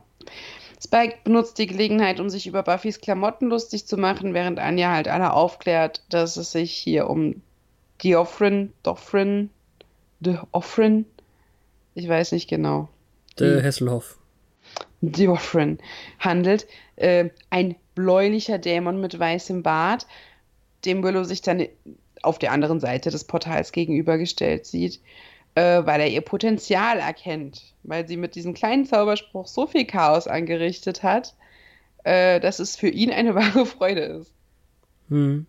[0.82, 5.08] Spike benutzt die Gelegenheit, um sich über Buffys Klamotten lustig zu machen, während Anja halt
[5.08, 7.42] alle aufklärt, dass es sich hier um
[8.04, 9.50] Diofrin, Doffrin,
[10.20, 11.06] Deoffrin,
[11.96, 12.90] ich weiß nicht genau.
[13.40, 14.18] De Hesselhoff.
[15.02, 15.80] Diofrin
[16.20, 16.68] handelt.
[16.98, 20.08] Äh, ein bläulicher Dämon mit weißem Bart,
[20.86, 21.68] dem Willow sich dann
[22.22, 25.00] auf der anderen Seite des Portals gegenübergestellt sieht
[25.56, 30.28] äh, weil er ihr Potenzial erkennt, weil sie mit diesem kleinen Zauberspruch so viel Chaos
[30.28, 31.34] angerichtet hat,
[32.04, 34.32] äh, dass es für ihn eine wahre Freude ist.
[35.10, 35.46] Hm.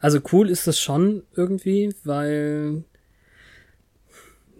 [0.00, 2.84] Also cool ist das schon irgendwie, weil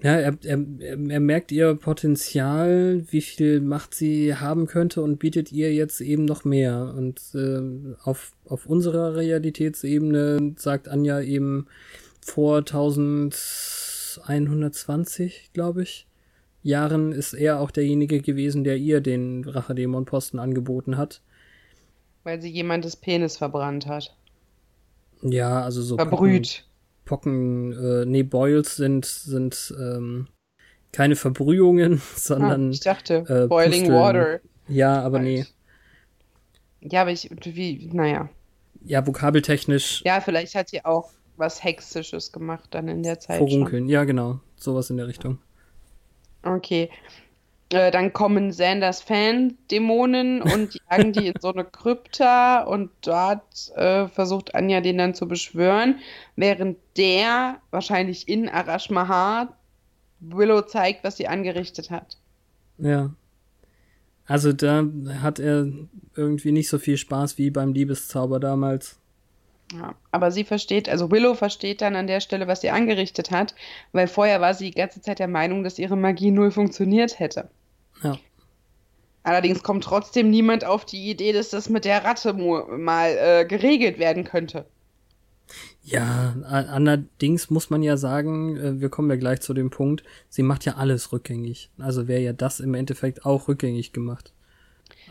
[0.03, 5.53] ja, er, er, er merkt ihr Potenzial, wie viel Macht sie haben könnte und bietet
[5.53, 6.95] ihr jetzt eben noch mehr.
[6.97, 11.67] Und äh, auf, auf unserer Realitätsebene sagt Anja eben
[12.21, 13.35] vor 1000
[14.27, 16.07] 120, glaube ich,
[16.63, 21.21] Jahren ist er auch derjenige gewesen, der ihr den Rachedämon-Posten angeboten hat.
[22.25, 24.15] Weil sie jemandes Penis verbrannt hat.
[25.23, 25.97] Ja, also so.
[25.97, 26.65] Verbrüht.
[27.13, 30.29] Pocken, äh, nee, Boils sind, sind ähm,
[30.93, 32.69] keine Verbrühungen, sondern.
[32.69, 34.01] Ah, ich dachte, äh, Boiling Pusteln.
[34.01, 34.41] Water.
[34.67, 35.45] Ja, aber nee.
[36.81, 38.31] Ja, aber ich, wie, naja.
[38.83, 40.01] Ja, vokabeltechnisch.
[40.07, 43.41] Ja, vielleicht hat sie auch was Hexisches gemacht dann in der Zeit.
[43.41, 44.41] Vorunkeln, ja, genau.
[44.57, 45.37] Sowas in der Richtung.
[46.43, 46.89] Okay.
[47.73, 54.09] Äh, dann kommen Sanders Fan-Dämonen und jagen die in so eine Krypta und dort äh,
[54.09, 56.01] versucht Anja den dann zu beschwören,
[56.37, 59.57] während der wahrscheinlich in Arash Mahar
[60.21, 62.19] Willow zeigt, was sie angerichtet hat.
[62.79, 63.11] Ja.
[64.27, 64.85] Also da
[65.21, 65.67] hat er
[66.15, 68.99] irgendwie nicht so viel Spaß wie beim Liebeszauber damals.
[69.73, 73.55] Ja, aber sie versteht, also Willow versteht dann an der Stelle, was sie angerichtet hat,
[73.93, 77.49] weil vorher war sie die ganze Zeit der Meinung, dass ihre Magie null funktioniert hätte.
[78.03, 78.19] Ja.
[79.25, 83.99] Allerdings kommt trotzdem niemand auf die Idee, dass das mit der Ratte mal äh, geregelt
[83.99, 84.67] werden könnte.
[85.85, 90.43] Ja, allerdings muss man ja sagen, äh, wir kommen ja gleich zu dem Punkt, sie
[90.43, 91.71] macht ja alles rückgängig.
[91.79, 94.33] Also wäre ja das im Endeffekt auch rückgängig gemacht.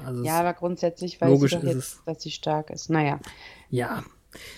[0.05, 2.89] Also ja, aber grundsätzlich weiß sie doch jetzt, dass sie stark ist.
[2.89, 3.19] Naja.
[3.69, 4.03] Ja,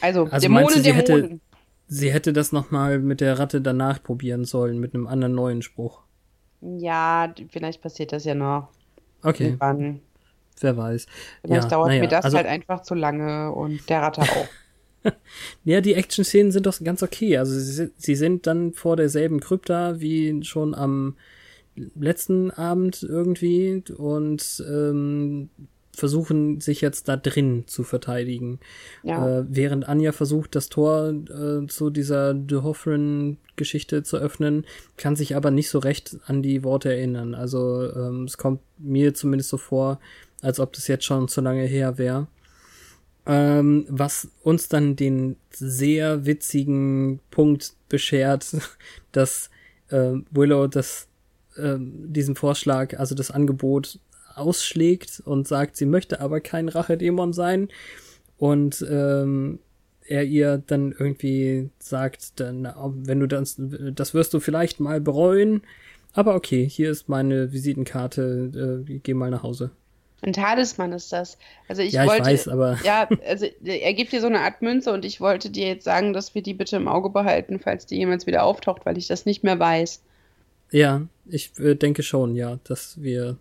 [0.02, 1.24] also, also Dämonen, du, sie Dämonen.
[1.24, 1.40] Hätte,
[1.88, 6.03] sie hätte das nochmal mit der Ratte danach probieren sollen, mit einem anderen neuen Spruch.
[6.78, 8.70] Ja, vielleicht passiert das ja noch.
[9.22, 9.46] Okay.
[9.46, 10.02] Irgendwann.
[10.60, 11.08] Wer weiß.
[11.42, 14.48] Vielleicht ja, dauert ja, mir das also, halt einfach zu lange und der Ratte auch.
[15.64, 17.38] ja, die Action-Szenen sind doch ganz okay.
[17.38, 21.18] Also sie, sie, sind dann vor derselben Krypta wie schon am
[21.76, 25.50] letzten Abend irgendwie und ähm,
[25.96, 28.60] versuchen sich jetzt da drin zu verteidigen.
[29.04, 29.40] Ja.
[29.40, 34.66] Äh, während Anja versucht, das Tor äh, zu dieser De Hoffren-Geschichte zu öffnen,
[34.98, 37.36] kann sich aber nicht so recht an die Worte erinnern.
[37.36, 40.00] Also ähm, es kommt mir zumindest so vor,
[40.42, 42.28] als ob das jetzt schon zu lange her wäre.
[43.26, 48.58] Ähm, was uns dann den sehr witzigen Punkt beschert,
[49.12, 49.50] dass
[49.90, 51.08] äh, Willow das
[51.56, 54.00] äh, diesen Vorschlag, also das Angebot
[54.36, 57.70] ausschlägt und sagt, sie möchte aber kein Rachedämon sein
[58.38, 59.60] und ähm,
[60.06, 62.68] er ihr dann irgendwie sagt, dann,
[63.06, 65.62] wenn du das, das wirst du vielleicht mal bereuen,
[66.14, 69.72] aber okay, hier ist meine Visitenkarte, äh, geh mal nach Hause.
[70.22, 71.38] Ein Talisman ist das.
[71.68, 72.78] Also ich ja, wollte, ich weiß, aber.
[72.84, 76.14] Ja, also er gibt dir so eine Art Münze und ich wollte dir jetzt sagen,
[76.14, 79.26] dass wir die bitte im Auge behalten, falls die jemals wieder auftaucht, weil ich das
[79.26, 80.02] nicht mehr weiß.
[80.72, 83.38] Ja, ich äh, denke schon, ja, dass wir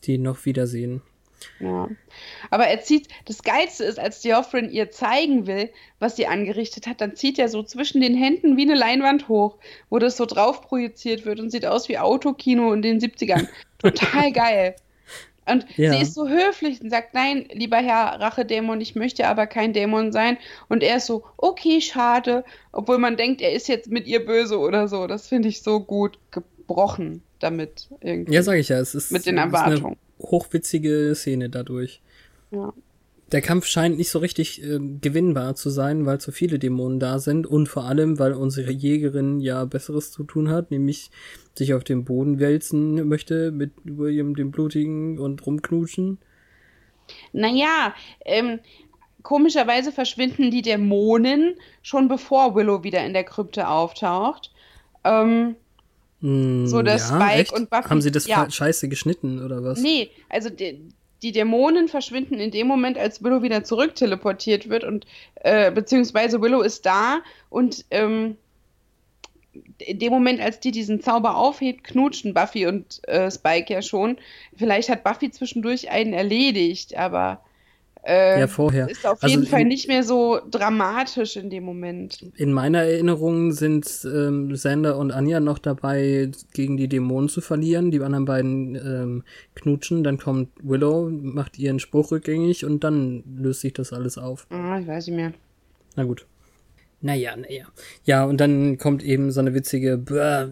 [0.00, 1.02] die noch wiedersehen.
[1.60, 1.88] Ja.
[2.50, 7.00] Aber er zieht, das Geilste ist, als Geoffrin ihr zeigen will, was sie angerichtet hat,
[7.00, 9.56] dann zieht er so zwischen den Händen wie eine Leinwand hoch,
[9.90, 13.48] wo das so drauf projiziert wird und sieht aus wie Autokino in den 70ern.
[13.78, 14.76] Total geil.
[15.46, 15.92] Und ja.
[15.92, 20.12] sie ist so höflich und sagt, nein, lieber Herr Rachedämon, ich möchte aber kein Dämon
[20.12, 20.38] sein.
[20.68, 22.44] Und er ist so, okay, schade.
[22.72, 25.06] Obwohl man denkt, er ist jetzt mit ihr böse oder so.
[25.06, 27.88] Das finde ich so gut gebrochen damit.
[28.00, 28.32] Irgendwie.
[28.32, 28.78] Ja, sage ich ja.
[28.78, 29.96] Es ist, mit den Erwartungen.
[30.18, 32.02] hochwitzige Szene dadurch.
[32.50, 32.72] Ja
[33.32, 37.18] der Kampf scheint nicht so richtig äh, gewinnbar zu sein, weil zu viele Dämonen da
[37.18, 41.10] sind und vor allem, weil unsere Jägerin ja Besseres zu tun hat, nämlich
[41.54, 46.18] sich auf den Boden wälzen möchte mit William dem Blutigen und rumknutschen.
[47.32, 48.60] Naja, ähm,
[49.22, 54.52] komischerweise verschwinden die Dämonen schon bevor Willow wieder in der Krypte auftaucht.
[55.04, 55.56] Ähm,
[56.20, 57.52] hm, so dass ja, Spike echt?
[57.52, 57.88] und Buffy.
[57.88, 58.50] Haben sie das ja.
[58.50, 59.80] scheiße geschnitten oder was?
[59.80, 60.80] Nee, also die,
[61.22, 65.06] die Dämonen verschwinden in dem Moment, als Willow wieder zurück teleportiert wird und
[65.36, 68.36] äh, beziehungsweise Willow ist da und ähm,
[69.78, 74.18] in dem Moment, als die diesen Zauber aufhebt, knutschen Buffy und äh, Spike ja schon.
[74.56, 77.40] Vielleicht hat Buffy zwischendurch einen erledigt, aber
[78.04, 78.88] äh, ja, vorher.
[78.88, 82.24] Ist auf also jeden Fall nicht mehr so dramatisch in dem Moment.
[82.36, 87.90] In meiner Erinnerung sind ähm, Sander und Anja noch dabei, gegen die Dämonen zu verlieren.
[87.90, 89.24] Die anderen beiden ähm,
[89.54, 90.04] knutschen.
[90.04, 94.46] Dann kommt Willow, macht ihren Spruch rückgängig und dann löst sich das alles auf.
[94.50, 95.32] Ah, ich weiß nicht mehr.
[95.96, 96.26] Na gut.
[97.00, 97.66] Naja, naja.
[98.04, 100.02] Ja, und dann kommt eben so eine witzige,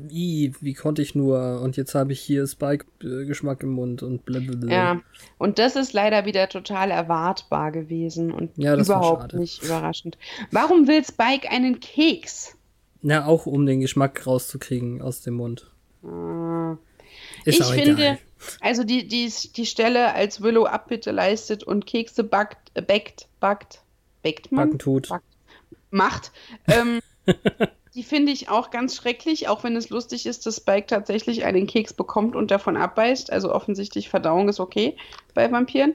[0.08, 1.60] wie, wie konnte ich nur?
[1.60, 4.72] Und jetzt habe ich hier Spike-Geschmack im Mund und blablabla.
[4.72, 5.00] Ja,
[5.38, 10.18] und das ist leider wieder total erwartbar gewesen und ja, überhaupt nicht überraschend.
[10.52, 12.56] Warum will Spike einen Keks?
[13.02, 15.70] Na, auch um den Geschmack rauszukriegen aus dem Mund.
[16.04, 16.76] Ah.
[17.44, 18.18] Ist ich finde, egal.
[18.60, 23.80] also die, die, die Stelle, als Willow Abbitte leistet und Kekse backt, äh, backt, backt,
[24.22, 24.68] backt man?
[24.68, 25.08] Backen tut.
[25.08, 25.35] Backt
[25.96, 26.32] macht.
[26.68, 27.00] Ähm,
[27.94, 31.66] die finde ich auch ganz schrecklich, auch wenn es lustig ist, dass Spike tatsächlich einen
[31.66, 33.32] Keks bekommt und davon abbeißt.
[33.32, 34.96] Also offensichtlich Verdauung ist okay
[35.34, 35.94] bei Vampiren.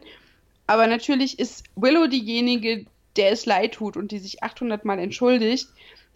[0.67, 2.85] Aber natürlich ist Willow diejenige,
[3.15, 5.67] der es leid tut und die sich 800 Mal entschuldigt.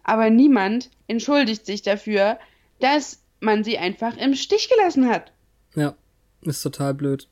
[0.02, 2.38] Aber niemand entschuldigt sich dafür,
[2.80, 5.32] dass man sie einfach im Stich gelassen hat.
[5.74, 5.94] Ja,
[6.42, 7.28] ist total blöd.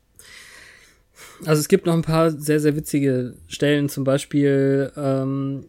[1.45, 5.65] Also es gibt noch ein paar sehr, sehr witzige Stellen, zum Beispiel ähm,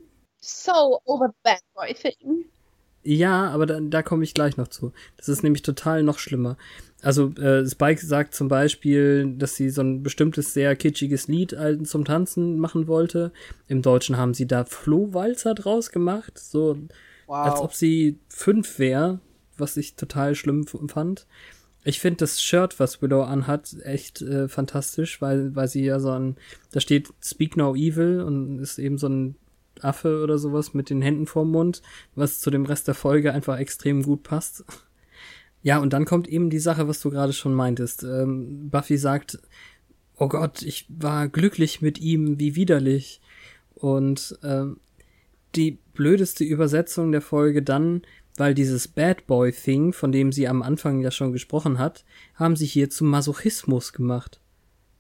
[0.46, 2.46] so over the bad boy thing.
[3.02, 4.92] Ja, aber da, da komme ich gleich noch zu.
[5.16, 6.56] Das ist nämlich total noch schlimmer.
[7.02, 12.04] Also äh, Spike sagt zum Beispiel, dass sie so ein bestimmtes sehr kitschiges Lied zum
[12.04, 13.32] Tanzen machen wollte.
[13.68, 16.78] Im Deutschen haben sie da Flohwalzer draus gemacht, so
[17.28, 17.46] wow.
[17.46, 19.20] als ob sie fünf wäre,
[19.56, 21.26] was ich total schlimm fand.
[21.84, 26.10] Ich finde das Shirt, was Willow anhat, echt äh, fantastisch, weil, weil sie ja so
[26.10, 26.36] ein,
[26.72, 29.36] da steht Speak No Evil und ist eben so ein
[29.84, 31.82] Affe oder sowas mit den Händen vorm Mund,
[32.14, 34.64] was zu dem Rest der Folge einfach extrem gut passt.
[35.62, 38.04] Ja, und dann kommt eben die Sache, was du gerade schon meintest.
[38.04, 39.38] Ähm, Buffy sagt,
[40.16, 43.20] oh Gott, ich war glücklich mit ihm, wie widerlich.
[43.74, 44.78] Und ähm,
[45.56, 48.02] die blödeste Übersetzung der Folge dann,
[48.36, 52.04] weil dieses Bad Boy Thing, von dem sie am Anfang ja schon gesprochen hat,
[52.34, 54.40] haben sie hier zum Masochismus gemacht.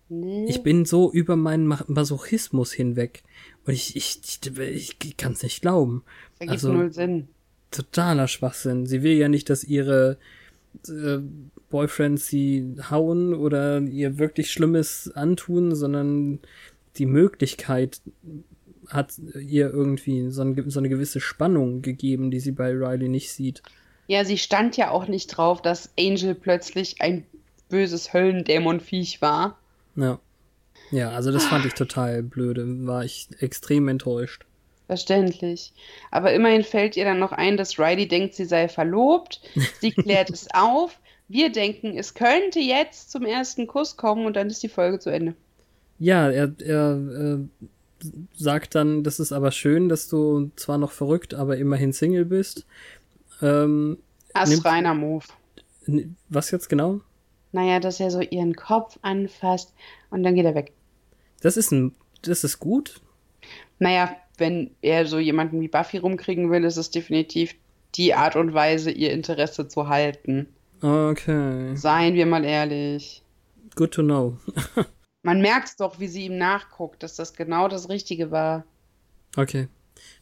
[0.08, 0.46] Nee.
[0.48, 3.22] Ich bin so über meinen Masochismus hinweg.
[3.64, 6.04] Und ich, ich, ich, ich kann es nicht glauben.
[6.38, 7.28] Ergibt also, null Sinn.
[7.70, 8.86] Totaler Schwachsinn.
[8.86, 10.18] Sie will ja nicht, dass ihre
[10.88, 11.18] äh,
[11.70, 16.38] Boyfriends sie hauen oder ihr wirklich Schlimmes antun, sondern
[16.96, 18.00] die Möglichkeit
[18.88, 23.32] hat ihr irgendwie so, ein, so eine gewisse Spannung gegeben, die sie bei Riley nicht
[23.32, 23.62] sieht.
[24.06, 27.26] Ja, sie stand ja auch nicht drauf, dass Angel plötzlich ein
[27.68, 29.58] böses Höllendämonviech war.
[29.96, 30.20] Ja.
[30.90, 32.86] Ja, also das fand ich total blöde.
[32.86, 34.44] War ich extrem enttäuscht.
[34.86, 35.72] Verständlich.
[36.12, 39.40] Aber immerhin fällt ihr dann noch ein, dass Riley denkt, sie sei verlobt.
[39.80, 41.00] Sie klärt es auf.
[41.28, 45.10] Wir denken, es könnte jetzt zum ersten Kuss kommen und dann ist die Folge zu
[45.10, 45.34] Ende.
[45.98, 47.38] Ja, er, er äh,
[48.36, 52.64] sagt dann, das ist aber schön, dass du zwar noch verrückt, aber immerhin Single bist.
[53.42, 53.98] Ähm,
[54.34, 55.24] Astreiner Move.
[56.28, 57.00] Was jetzt genau?
[57.56, 59.72] Naja, dass er so ihren Kopf anfasst
[60.10, 60.74] und dann geht er weg.
[61.40, 63.00] Das ist ein, das ist gut.
[63.78, 67.54] Naja, wenn er so jemanden wie Buffy rumkriegen will, ist es definitiv
[67.94, 70.48] die Art und Weise, ihr Interesse zu halten.
[70.82, 71.74] Okay.
[71.76, 73.22] Seien wir mal ehrlich.
[73.74, 74.36] Good to know.
[75.22, 78.66] Man merkt doch, wie sie ihm nachguckt, dass das genau das Richtige war.
[79.34, 79.68] Okay,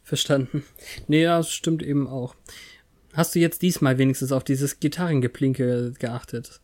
[0.04, 0.62] verstanden.
[1.08, 2.36] Nee, ja, das stimmt eben auch.
[3.12, 6.60] Hast du jetzt diesmal wenigstens auf dieses Gitarrengeplinke geachtet?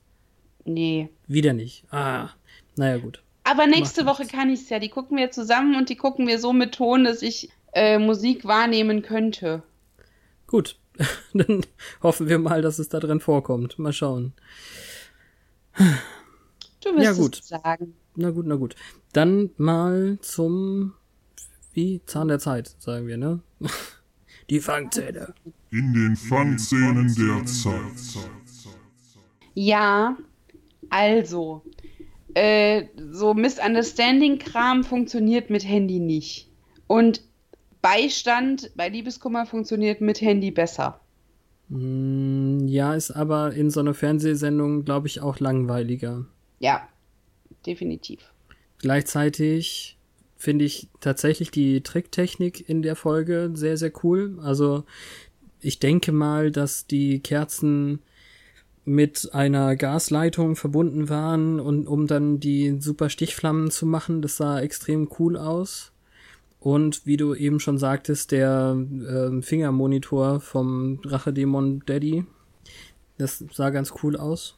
[0.64, 1.08] Nee.
[1.26, 1.84] Wieder nicht.
[1.90, 2.30] Ah,
[2.76, 3.22] naja, gut.
[3.44, 4.78] Aber nächste Woche kann ich es ja.
[4.78, 8.44] Die gucken wir zusammen und die gucken wir so mit Ton, dass ich äh, Musik
[8.44, 9.62] wahrnehmen könnte.
[10.46, 10.76] Gut.
[11.32, 11.64] Dann
[12.02, 13.78] hoffen wir mal, dass es da drin vorkommt.
[13.78, 14.34] Mal schauen.
[16.84, 17.38] Du wirst Ja, gut.
[17.40, 17.94] es sagen.
[18.16, 18.74] Na gut, na gut.
[19.12, 20.94] Dann mal zum
[21.72, 23.40] wie Zahn der Zeit, sagen wir, ne?
[24.50, 25.32] Die Fangzähne.
[25.70, 28.24] In den Fangszenen der Zeit.
[29.54, 30.16] Ja,
[30.90, 31.62] also,
[32.34, 36.48] äh, so Misunderstanding-Kram funktioniert mit Handy nicht.
[36.86, 37.22] Und
[37.82, 41.00] Beistand bei Liebeskummer funktioniert mit Handy besser.
[41.68, 46.26] Mm, Ja, ist aber in so einer Fernsehsendung, glaube ich, auch langweiliger.
[46.58, 46.88] Ja,
[47.66, 48.20] definitiv.
[48.78, 49.96] Gleichzeitig
[50.36, 54.38] finde ich tatsächlich die Tricktechnik in der Folge sehr, sehr cool.
[54.42, 54.84] Also
[55.60, 58.00] ich denke mal, dass die Kerzen
[58.84, 64.60] mit einer Gasleitung verbunden waren und um dann die super Stichflammen zu machen, das sah
[64.60, 65.92] extrem cool aus.
[66.58, 72.24] Und wie du eben schon sagtest, der ähm, Fingermonitor vom Rachedämon Daddy,
[73.16, 74.56] das sah ganz cool aus.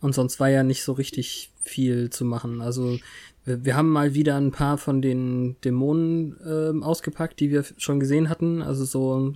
[0.00, 2.60] Und sonst war ja nicht so richtig viel zu machen.
[2.60, 2.98] Also
[3.44, 8.00] wir, wir haben mal wieder ein paar von den Dämonen ähm, ausgepackt, die wir schon
[8.00, 8.62] gesehen hatten.
[8.62, 9.34] Also so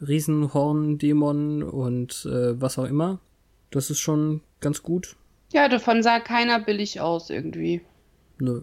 [0.00, 3.18] Riesenhorn-Dämon und äh, was auch immer.
[3.76, 5.16] Das ist schon ganz gut.
[5.52, 7.82] Ja, davon sah keiner billig aus irgendwie.
[8.38, 8.62] Nö.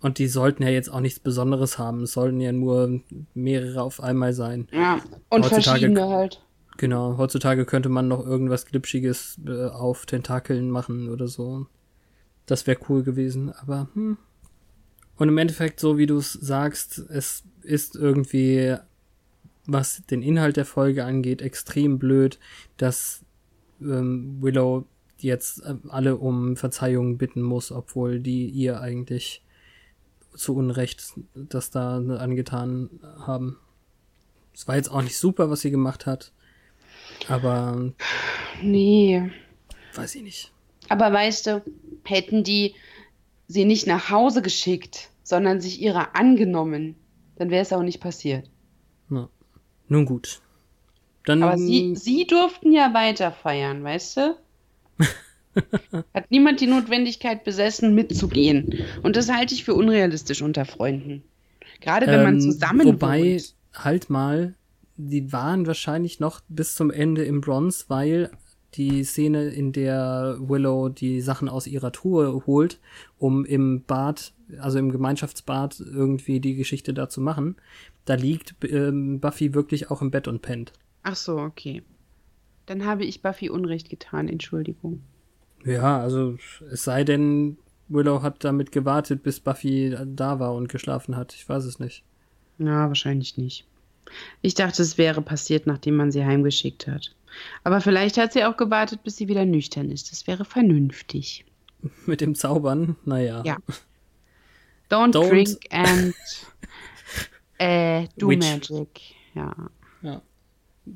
[0.00, 2.04] Und die sollten ja jetzt auch nichts Besonderes haben.
[2.04, 3.02] Es sollten ja nur
[3.34, 4.66] mehrere auf einmal sein.
[4.72, 4.94] Ja,
[5.28, 6.42] und Heutzutage- verschiedene halt.
[6.78, 11.66] Genau, heutzutage könnte man noch irgendwas Glitschiges äh, auf Tentakeln machen oder so.
[12.46, 14.16] Das wäre cool gewesen, aber hm.
[15.18, 18.76] Und im Endeffekt, so wie du es sagst, es ist irgendwie,
[19.66, 22.38] was den Inhalt der Folge angeht, extrem blöd,
[22.78, 23.22] dass
[23.80, 24.86] ähm, Willow
[25.18, 29.42] jetzt äh, alle um Verzeihung bitten muss, obwohl die ihr eigentlich
[30.34, 33.58] zu Unrecht das da angetan haben.
[34.54, 36.32] Es war jetzt auch nicht super, was sie gemacht hat.
[37.28, 37.92] Aber
[38.62, 39.30] Nee.
[39.94, 40.52] weiß ich nicht.
[40.88, 41.62] Aber weißt du,
[42.04, 42.74] hätten die
[43.48, 46.96] sie nicht nach Hause geschickt, sondern sich ihrer angenommen,
[47.36, 48.48] dann wäre es auch nicht passiert.
[49.10, 49.28] Ja.
[49.88, 50.40] Nun gut.
[51.26, 54.36] Dann Aber sie, sie durften ja weiter feiern, weißt du?
[56.14, 58.84] Hat niemand die Notwendigkeit besessen, mitzugehen.
[59.02, 61.24] Und das halte ich für unrealistisch unter Freunden.
[61.80, 63.54] Gerade wenn man ähm, zusammen Wobei, wohnt.
[63.74, 64.54] halt mal,
[64.96, 68.30] die waren wahrscheinlich noch bis zum Ende im Bronze, weil
[68.74, 72.78] die Szene, in der Willow die Sachen aus ihrer Truhe holt,
[73.18, 77.56] um im Bad, also im Gemeinschaftsbad irgendwie die Geschichte da zu machen,
[78.04, 80.72] da liegt ähm, Buffy wirklich auch im Bett und pennt.
[81.08, 81.84] Ach so, okay.
[82.66, 85.02] Dann habe ich Buffy Unrecht getan, Entschuldigung.
[85.64, 86.36] Ja, also
[86.72, 91.32] es sei denn, Willow hat damit gewartet, bis Buffy da war und geschlafen hat.
[91.34, 92.02] Ich weiß es nicht.
[92.58, 93.66] Na, wahrscheinlich nicht.
[94.42, 97.14] Ich dachte, es wäre passiert, nachdem man sie heimgeschickt hat.
[97.62, 100.10] Aber vielleicht hat sie auch gewartet, bis sie wieder nüchtern ist.
[100.10, 101.44] Das wäre vernünftig.
[102.06, 103.44] Mit dem Zaubern, naja.
[103.44, 103.58] Ja.
[104.90, 106.14] Don't, Don't- drink and
[107.58, 108.38] äh, do Witch.
[108.44, 109.00] magic.
[109.34, 109.54] Ja.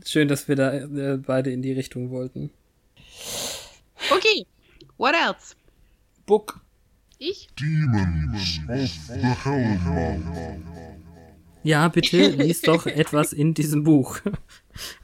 [0.05, 2.51] Schön, dass wir da äh, beide in die Richtung wollten.
[4.11, 4.47] Okay.
[4.97, 5.55] What else?
[6.27, 6.61] Book.
[7.19, 7.49] Ich?
[7.59, 10.61] Demons of the Hellmouth.
[11.63, 14.21] Ja, bitte lies doch etwas in diesem Buch.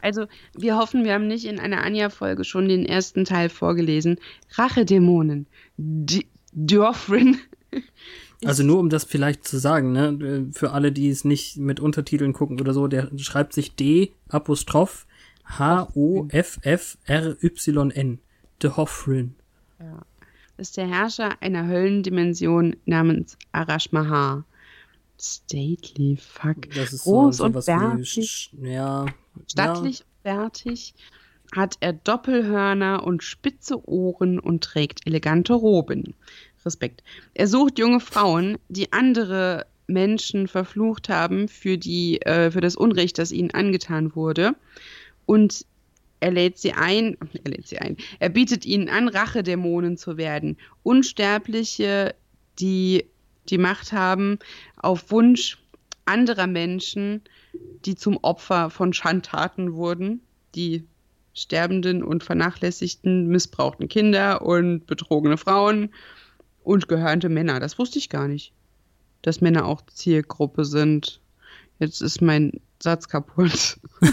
[0.01, 0.27] Also,
[0.57, 4.19] wir hoffen, wir haben nicht in einer Anja-Folge schon den ersten Teil vorgelesen.
[4.53, 5.47] Rachedämonen.
[5.77, 7.39] D Dörfrin.
[8.45, 12.33] Also nur um das vielleicht zu sagen, ne, für alle, die es nicht mit Untertiteln
[12.33, 15.07] gucken oder so, der schreibt sich D Apostroph
[15.45, 16.29] H-O-F-F-R-Y-N.
[18.63, 19.35] The Hoffrin.
[19.79, 20.01] Ja.
[20.57, 24.45] Ist der Herrscher einer Höllendimension namens Arash Mahar.
[25.21, 26.71] Stately, fuck.
[26.75, 28.51] Das ist Groß so, und bärtig.
[28.63, 29.07] ja.
[29.47, 30.95] Stattlich und bärtig
[31.55, 36.15] hat er Doppelhörner und spitze Ohren und trägt elegante Roben.
[36.67, 37.03] Respekt.
[37.35, 43.19] Er sucht junge Frauen, die andere Menschen verflucht haben für, die, äh, für das Unrecht,
[43.19, 44.55] das ihnen angetan wurde.
[45.25, 45.65] Und
[46.21, 50.57] er lädt sie ein, er lädt sie ein, er bietet ihnen an, Rachedämonen zu werden.
[50.83, 52.15] Unsterbliche,
[52.59, 53.07] die
[53.49, 54.39] die Macht haben,
[54.77, 55.59] auf Wunsch
[56.05, 57.23] anderer Menschen,
[57.85, 60.21] die zum Opfer von Schandtaten wurden,
[60.55, 60.85] die
[61.35, 65.91] sterbenden und vernachlässigten, missbrauchten Kinder und betrogene Frauen
[66.67, 67.61] und gehörnte Männer.
[67.61, 68.53] Das wusste ich gar nicht,
[69.23, 71.21] dass Männer auch Zielgruppe sind.
[71.79, 73.79] Jetzt ist mein Satz kaputt.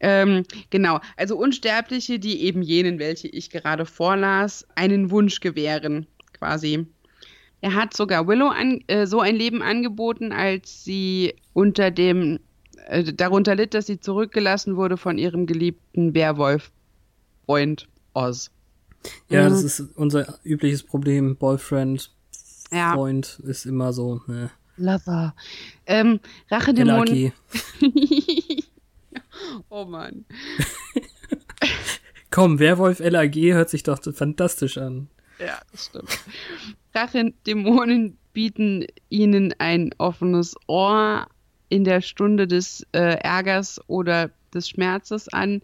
[0.00, 6.86] ähm, genau, also Unsterbliche, die eben jenen, welche ich gerade vorlas, einen Wunsch gewähren, quasi.
[7.60, 12.38] Er hat sogar Willow an, äh, so ein Leben angeboten, als sie unter dem
[12.86, 18.52] äh, darunter litt, dass sie zurückgelassen wurde von ihrem geliebten Werwolf-Freund Oz.
[19.28, 19.50] Ja, Mhm.
[19.50, 21.36] das ist unser übliches Problem.
[21.36, 22.10] Boyfriend,
[22.70, 22.94] Ja.
[22.94, 24.50] Freund ist immer so, ne.
[24.76, 25.34] Lover.
[25.86, 27.24] Ähm, Rachedämonen.
[27.24, 27.32] LAG.
[29.68, 30.24] oh Mann.
[32.30, 35.08] Komm, Werwolf LAG hört sich doch fantastisch an.
[35.38, 36.08] Ja, das stimmt.
[36.94, 41.26] Rachendämonen bieten ihnen ein offenes Ohr
[41.68, 45.60] in der Stunde des äh, Ärgers oder des Schmerzes an,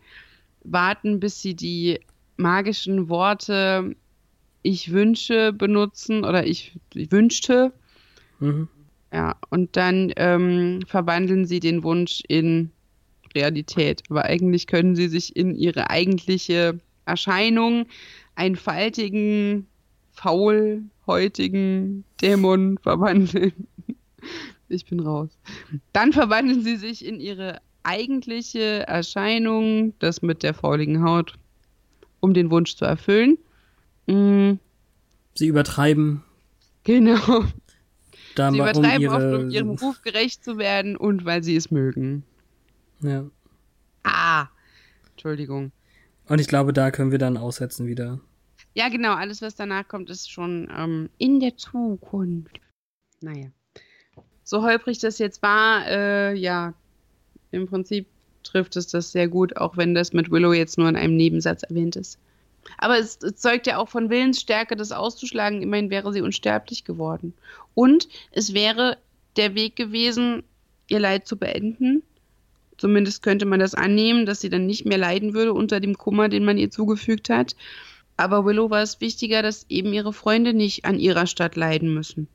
[0.64, 2.00] warten, bis sie die
[2.38, 3.94] magischen Worte
[4.62, 7.72] ich wünsche benutzen oder ich, ich wünschte.
[8.40, 8.68] Mhm.
[9.12, 12.70] Ja, und dann ähm, verwandeln sie den Wunsch in
[13.34, 14.02] Realität.
[14.10, 17.86] Aber eigentlich können sie sich in ihre eigentliche Erscheinung,
[18.34, 19.66] einen faltigen,
[20.12, 23.66] faulhäutigen Dämon verwandeln.
[24.68, 25.30] Ich bin raus.
[25.94, 31.38] Dann verwandeln sie sich in ihre eigentliche Erscheinung, das mit der fauligen Haut,
[32.20, 33.38] um den Wunsch zu erfüllen.
[34.06, 34.54] Mm,
[35.34, 36.22] Sie übertreiben
[36.84, 37.44] genau.
[38.34, 39.38] da Sie übertreiben oft, ihre.
[39.38, 42.24] um ihrem Ruf gerecht zu werden und weil sie es mögen.
[43.02, 43.24] ja.
[44.04, 44.46] Ah,
[45.10, 45.72] Entschuldigung.
[46.28, 48.20] Und ich glaube, da können wir dann aussetzen wieder.
[48.74, 52.60] Ja, genau, alles, was danach kommt, ist schon ähm, in der Zukunft.
[53.20, 53.48] Naja.
[54.44, 56.74] So holprig das jetzt war, äh, ja,
[57.50, 58.06] im Prinzip
[58.50, 61.62] trifft es das sehr gut, auch wenn das mit Willow jetzt nur in einem Nebensatz
[61.62, 62.18] erwähnt ist.
[62.76, 65.62] Aber es, es zeugt ja auch von Willensstärke, das auszuschlagen.
[65.62, 67.32] Immerhin wäre sie unsterblich geworden.
[67.74, 68.98] Und es wäre
[69.36, 70.42] der Weg gewesen,
[70.88, 72.02] ihr Leid zu beenden.
[72.76, 76.28] Zumindest könnte man das annehmen, dass sie dann nicht mehr leiden würde unter dem Kummer,
[76.28, 77.56] den man ihr zugefügt hat.
[78.16, 82.28] Aber Willow war es wichtiger, dass eben ihre Freunde nicht an ihrer Stadt leiden müssen.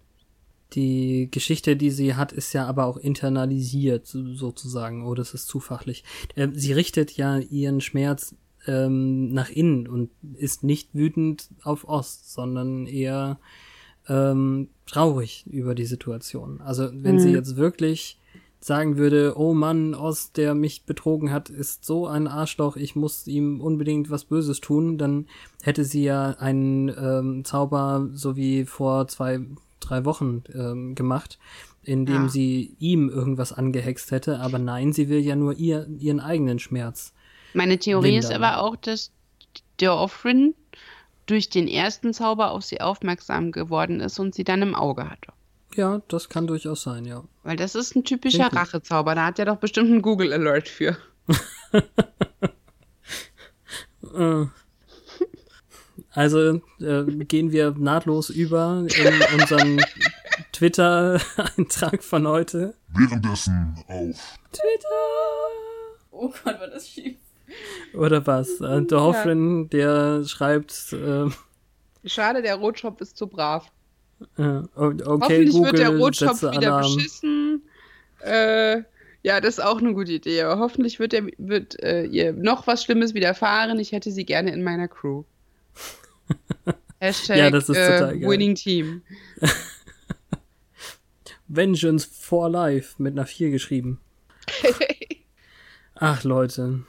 [0.75, 5.05] Die Geschichte, die sie hat, ist ja aber auch internalisiert, so- sozusagen.
[5.05, 6.03] Oh, das ist zu fachlich.
[6.35, 12.31] Ähm, sie richtet ja ihren Schmerz ähm, nach innen und ist nicht wütend auf Ost,
[12.33, 13.37] sondern eher
[14.07, 16.61] ähm, traurig über die Situation.
[16.61, 17.35] Also wenn sie Mhm.
[17.35, 18.19] jetzt wirklich
[18.59, 23.27] sagen würde, oh Mann, Ost, der mich betrogen hat, ist so ein Arschloch, ich muss
[23.27, 25.27] ihm unbedingt was Böses tun, dann
[25.61, 29.41] hätte sie ja einen ähm, Zauber so wie vor zwei,
[29.83, 31.37] drei Wochen ähm, gemacht,
[31.83, 32.29] in dem Ja.
[32.29, 37.13] sie ihm irgendwas angehext hätte, aber nein, sie will ja nur ihr, ihren eigenen Schmerz.
[37.53, 38.43] Meine Theorie ist Lindern.
[38.43, 39.11] aber auch, dass
[39.79, 40.55] der Offrin
[41.25, 45.31] durch den ersten Zauber auf sie aufmerksam geworden ist und sie dann im Auge hatte.
[45.75, 47.23] Ja, das kann durchaus sein, ja.
[47.43, 48.51] Weil das ist ein typischer.
[48.53, 49.15] Rachezauber.
[49.15, 50.97] Da hat er doch bestimmt einen Google Alert für.
[54.15, 54.45] Äh.
[56.13, 59.81] Also äh, gehen wir nahtlos über in unseren
[60.51, 62.75] Twitter-Eintrag von heute.
[62.89, 64.37] Währenddessen auf
[66.11, 67.17] Oh Gott, war das schief.
[67.95, 68.61] Oder was?
[68.61, 71.29] Äh, der Hoffrin, der schreibt, äh,
[72.05, 73.71] Schade, der Rotschopf ist zu brav.
[74.37, 76.95] äh, okay, Hoffentlich Google, wird der Rotschopf wieder Alarm.
[76.95, 77.63] beschissen.
[78.23, 78.83] Äh,
[79.23, 80.41] ja, das ist auch eine gute Idee.
[80.43, 83.79] Aber hoffentlich wird, der, wird äh, ihr noch was Schlimmes widerfahren.
[83.79, 85.23] Ich hätte sie gerne in meiner Crew.
[86.99, 88.29] Hashtag Ja, das ist äh, total geil.
[88.29, 89.01] Winning Team.
[91.47, 93.99] Vengeance for Life mit einer 4 geschrieben.
[95.95, 96.83] Ach, Leute.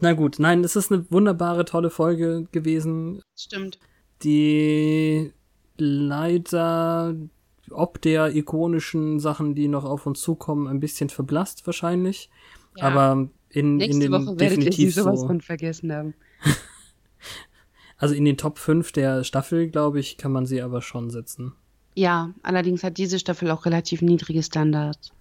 [0.00, 3.78] Na gut, nein, es ist eine wunderbare, tolle Folge gewesen, Stimmt.
[4.22, 5.32] die
[5.78, 7.14] leider
[7.70, 12.30] ob der ikonischen Sachen, die noch auf uns zukommen, ein bisschen verblasst wahrscheinlich.
[12.76, 12.84] Ja.
[12.84, 15.26] Aber in, Nächste in den Woche werdet ihr definitiv sowas so.
[15.26, 16.14] von vergessen haben.
[17.98, 21.52] Also in den Top 5 der Staffel, glaube ich, kann man sie aber schon setzen.
[21.94, 25.12] Ja, allerdings hat diese Staffel auch relativ niedrige Standards.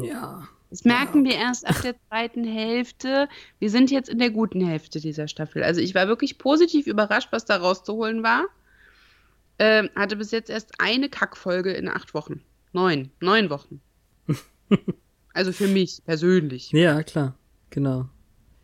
[0.00, 0.46] Ja.
[0.70, 3.28] Das merken wir erst ab der zweiten Hälfte.
[3.58, 5.62] Wir sind jetzt in der guten Hälfte dieser Staffel.
[5.62, 8.46] Also ich war wirklich positiv überrascht, was da rauszuholen war.
[9.58, 12.40] Ähm, hatte bis jetzt erst eine Kackfolge in acht Wochen.
[12.72, 13.10] Neun.
[13.20, 13.82] Neun Wochen.
[15.34, 16.70] also für mich persönlich.
[16.72, 17.34] Ja, klar.
[17.68, 18.08] Genau.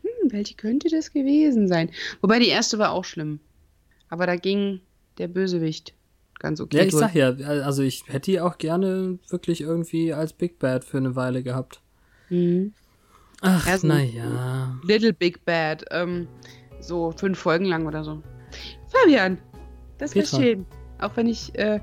[0.01, 1.91] Hm, welche könnte das gewesen sein?
[2.21, 3.39] Wobei die erste war auch schlimm.
[4.09, 4.81] Aber da ging
[5.17, 5.93] der Bösewicht
[6.39, 6.77] ganz okay.
[6.77, 7.01] Ja, ich durch.
[7.01, 11.15] sag ja, also ich hätte die auch gerne wirklich irgendwie als Big Bad für eine
[11.15, 11.81] Weile gehabt.
[12.29, 12.73] Mhm.
[13.41, 14.79] Ach, Also- naja.
[14.83, 15.85] Little Big Bad.
[15.91, 16.27] Ähm,
[16.79, 18.21] so fünf Folgen lang oder so.
[18.89, 19.37] Fabian,
[19.97, 20.37] das war Petra.
[20.39, 20.65] schön.
[20.99, 21.79] Auch wenn ich äh,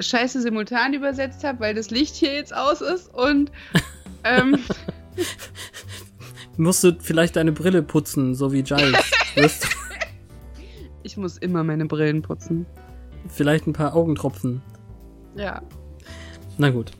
[0.00, 3.50] Scheiße simultan übersetzt habe, weil das Licht hier jetzt aus ist und
[4.24, 4.56] ähm,
[6.56, 9.10] Musst du vielleicht deine Brille putzen, so wie Giles.
[11.04, 12.66] Ich muss immer meine Brillen putzen.
[13.28, 14.60] vielleicht ein paar Augentropfen.
[15.36, 15.62] Ja.
[16.58, 16.90] Na gut.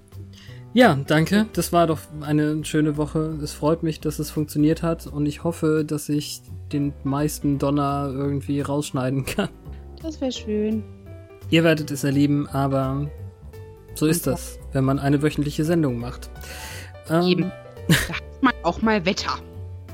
[0.73, 1.47] Ja, danke.
[1.53, 3.39] Das war doch eine schöne Woche.
[3.43, 6.43] Es freut mich, dass es funktioniert hat und ich hoffe, dass ich
[6.73, 9.49] den meisten Donner irgendwie rausschneiden kann.
[10.03, 10.83] Das wäre schön.
[11.51, 13.09] Ihr werdet es erleben, aber
[13.95, 16.31] so ist das, wenn man eine wöchentliche Sendung macht.
[17.09, 17.53] Ähm, Eben.
[17.89, 19.39] Da hat man auch mal Wetter.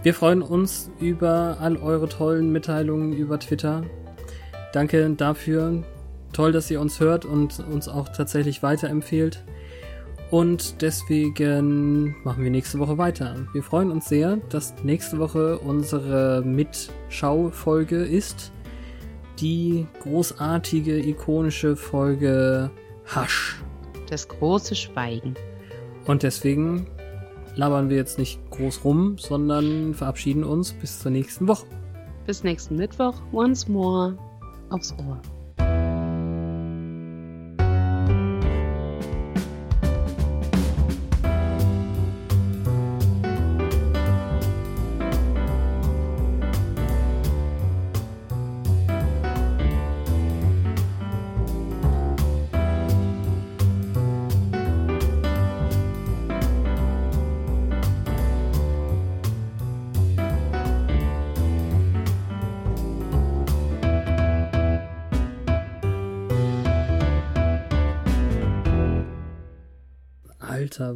[0.02, 3.82] Wir freuen uns über all eure tollen Mitteilungen über Twitter.
[4.72, 5.82] Danke dafür.
[6.32, 9.44] Toll, dass ihr uns hört und uns auch tatsächlich weiterempfehlt.
[10.30, 13.34] Und deswegen machen wir nächste Woche weiter.
[13.52, 18.52] Wir freuen uns sehr, dass nächste Woche unsere Mitschau-Folge ist.
[19.40, 22.70] Die großartige, ikonische Folge
[23.16, 23.60] Hush.
[24.08, 25.34] Das große Schweigen.
[26.06, 26.86] Und deswegen
[27.56, 31.66] labern wir jetzt nicht groß rum, sondern verabschieden uns bis zur nächsten Woche.
[32.26, 33.14] Bis nächsten Mittwoch.
[33.32, 34.16] Once more.
[34.70, 35.20] Aufs Ohr.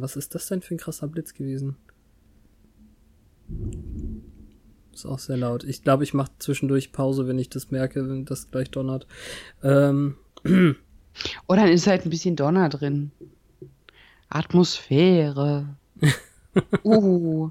[0.05, 1.75] Was ist das denn für ein krasser Blitz gewesen?
[4.93, 5.63] Ist auch sehr laut.
[5.63, 9.07] Ich glaube, ich mache zwischendurch Pause, wenn ich das merke, wenn das gleich donnert.
[9.63, 10.15] Ähm,
[11.47, 13.11] Oh, dann ist halt ein bisschen Donner drin.
[14.29, 15.75] Atmosphäre.
[16.83, 17.49] uh.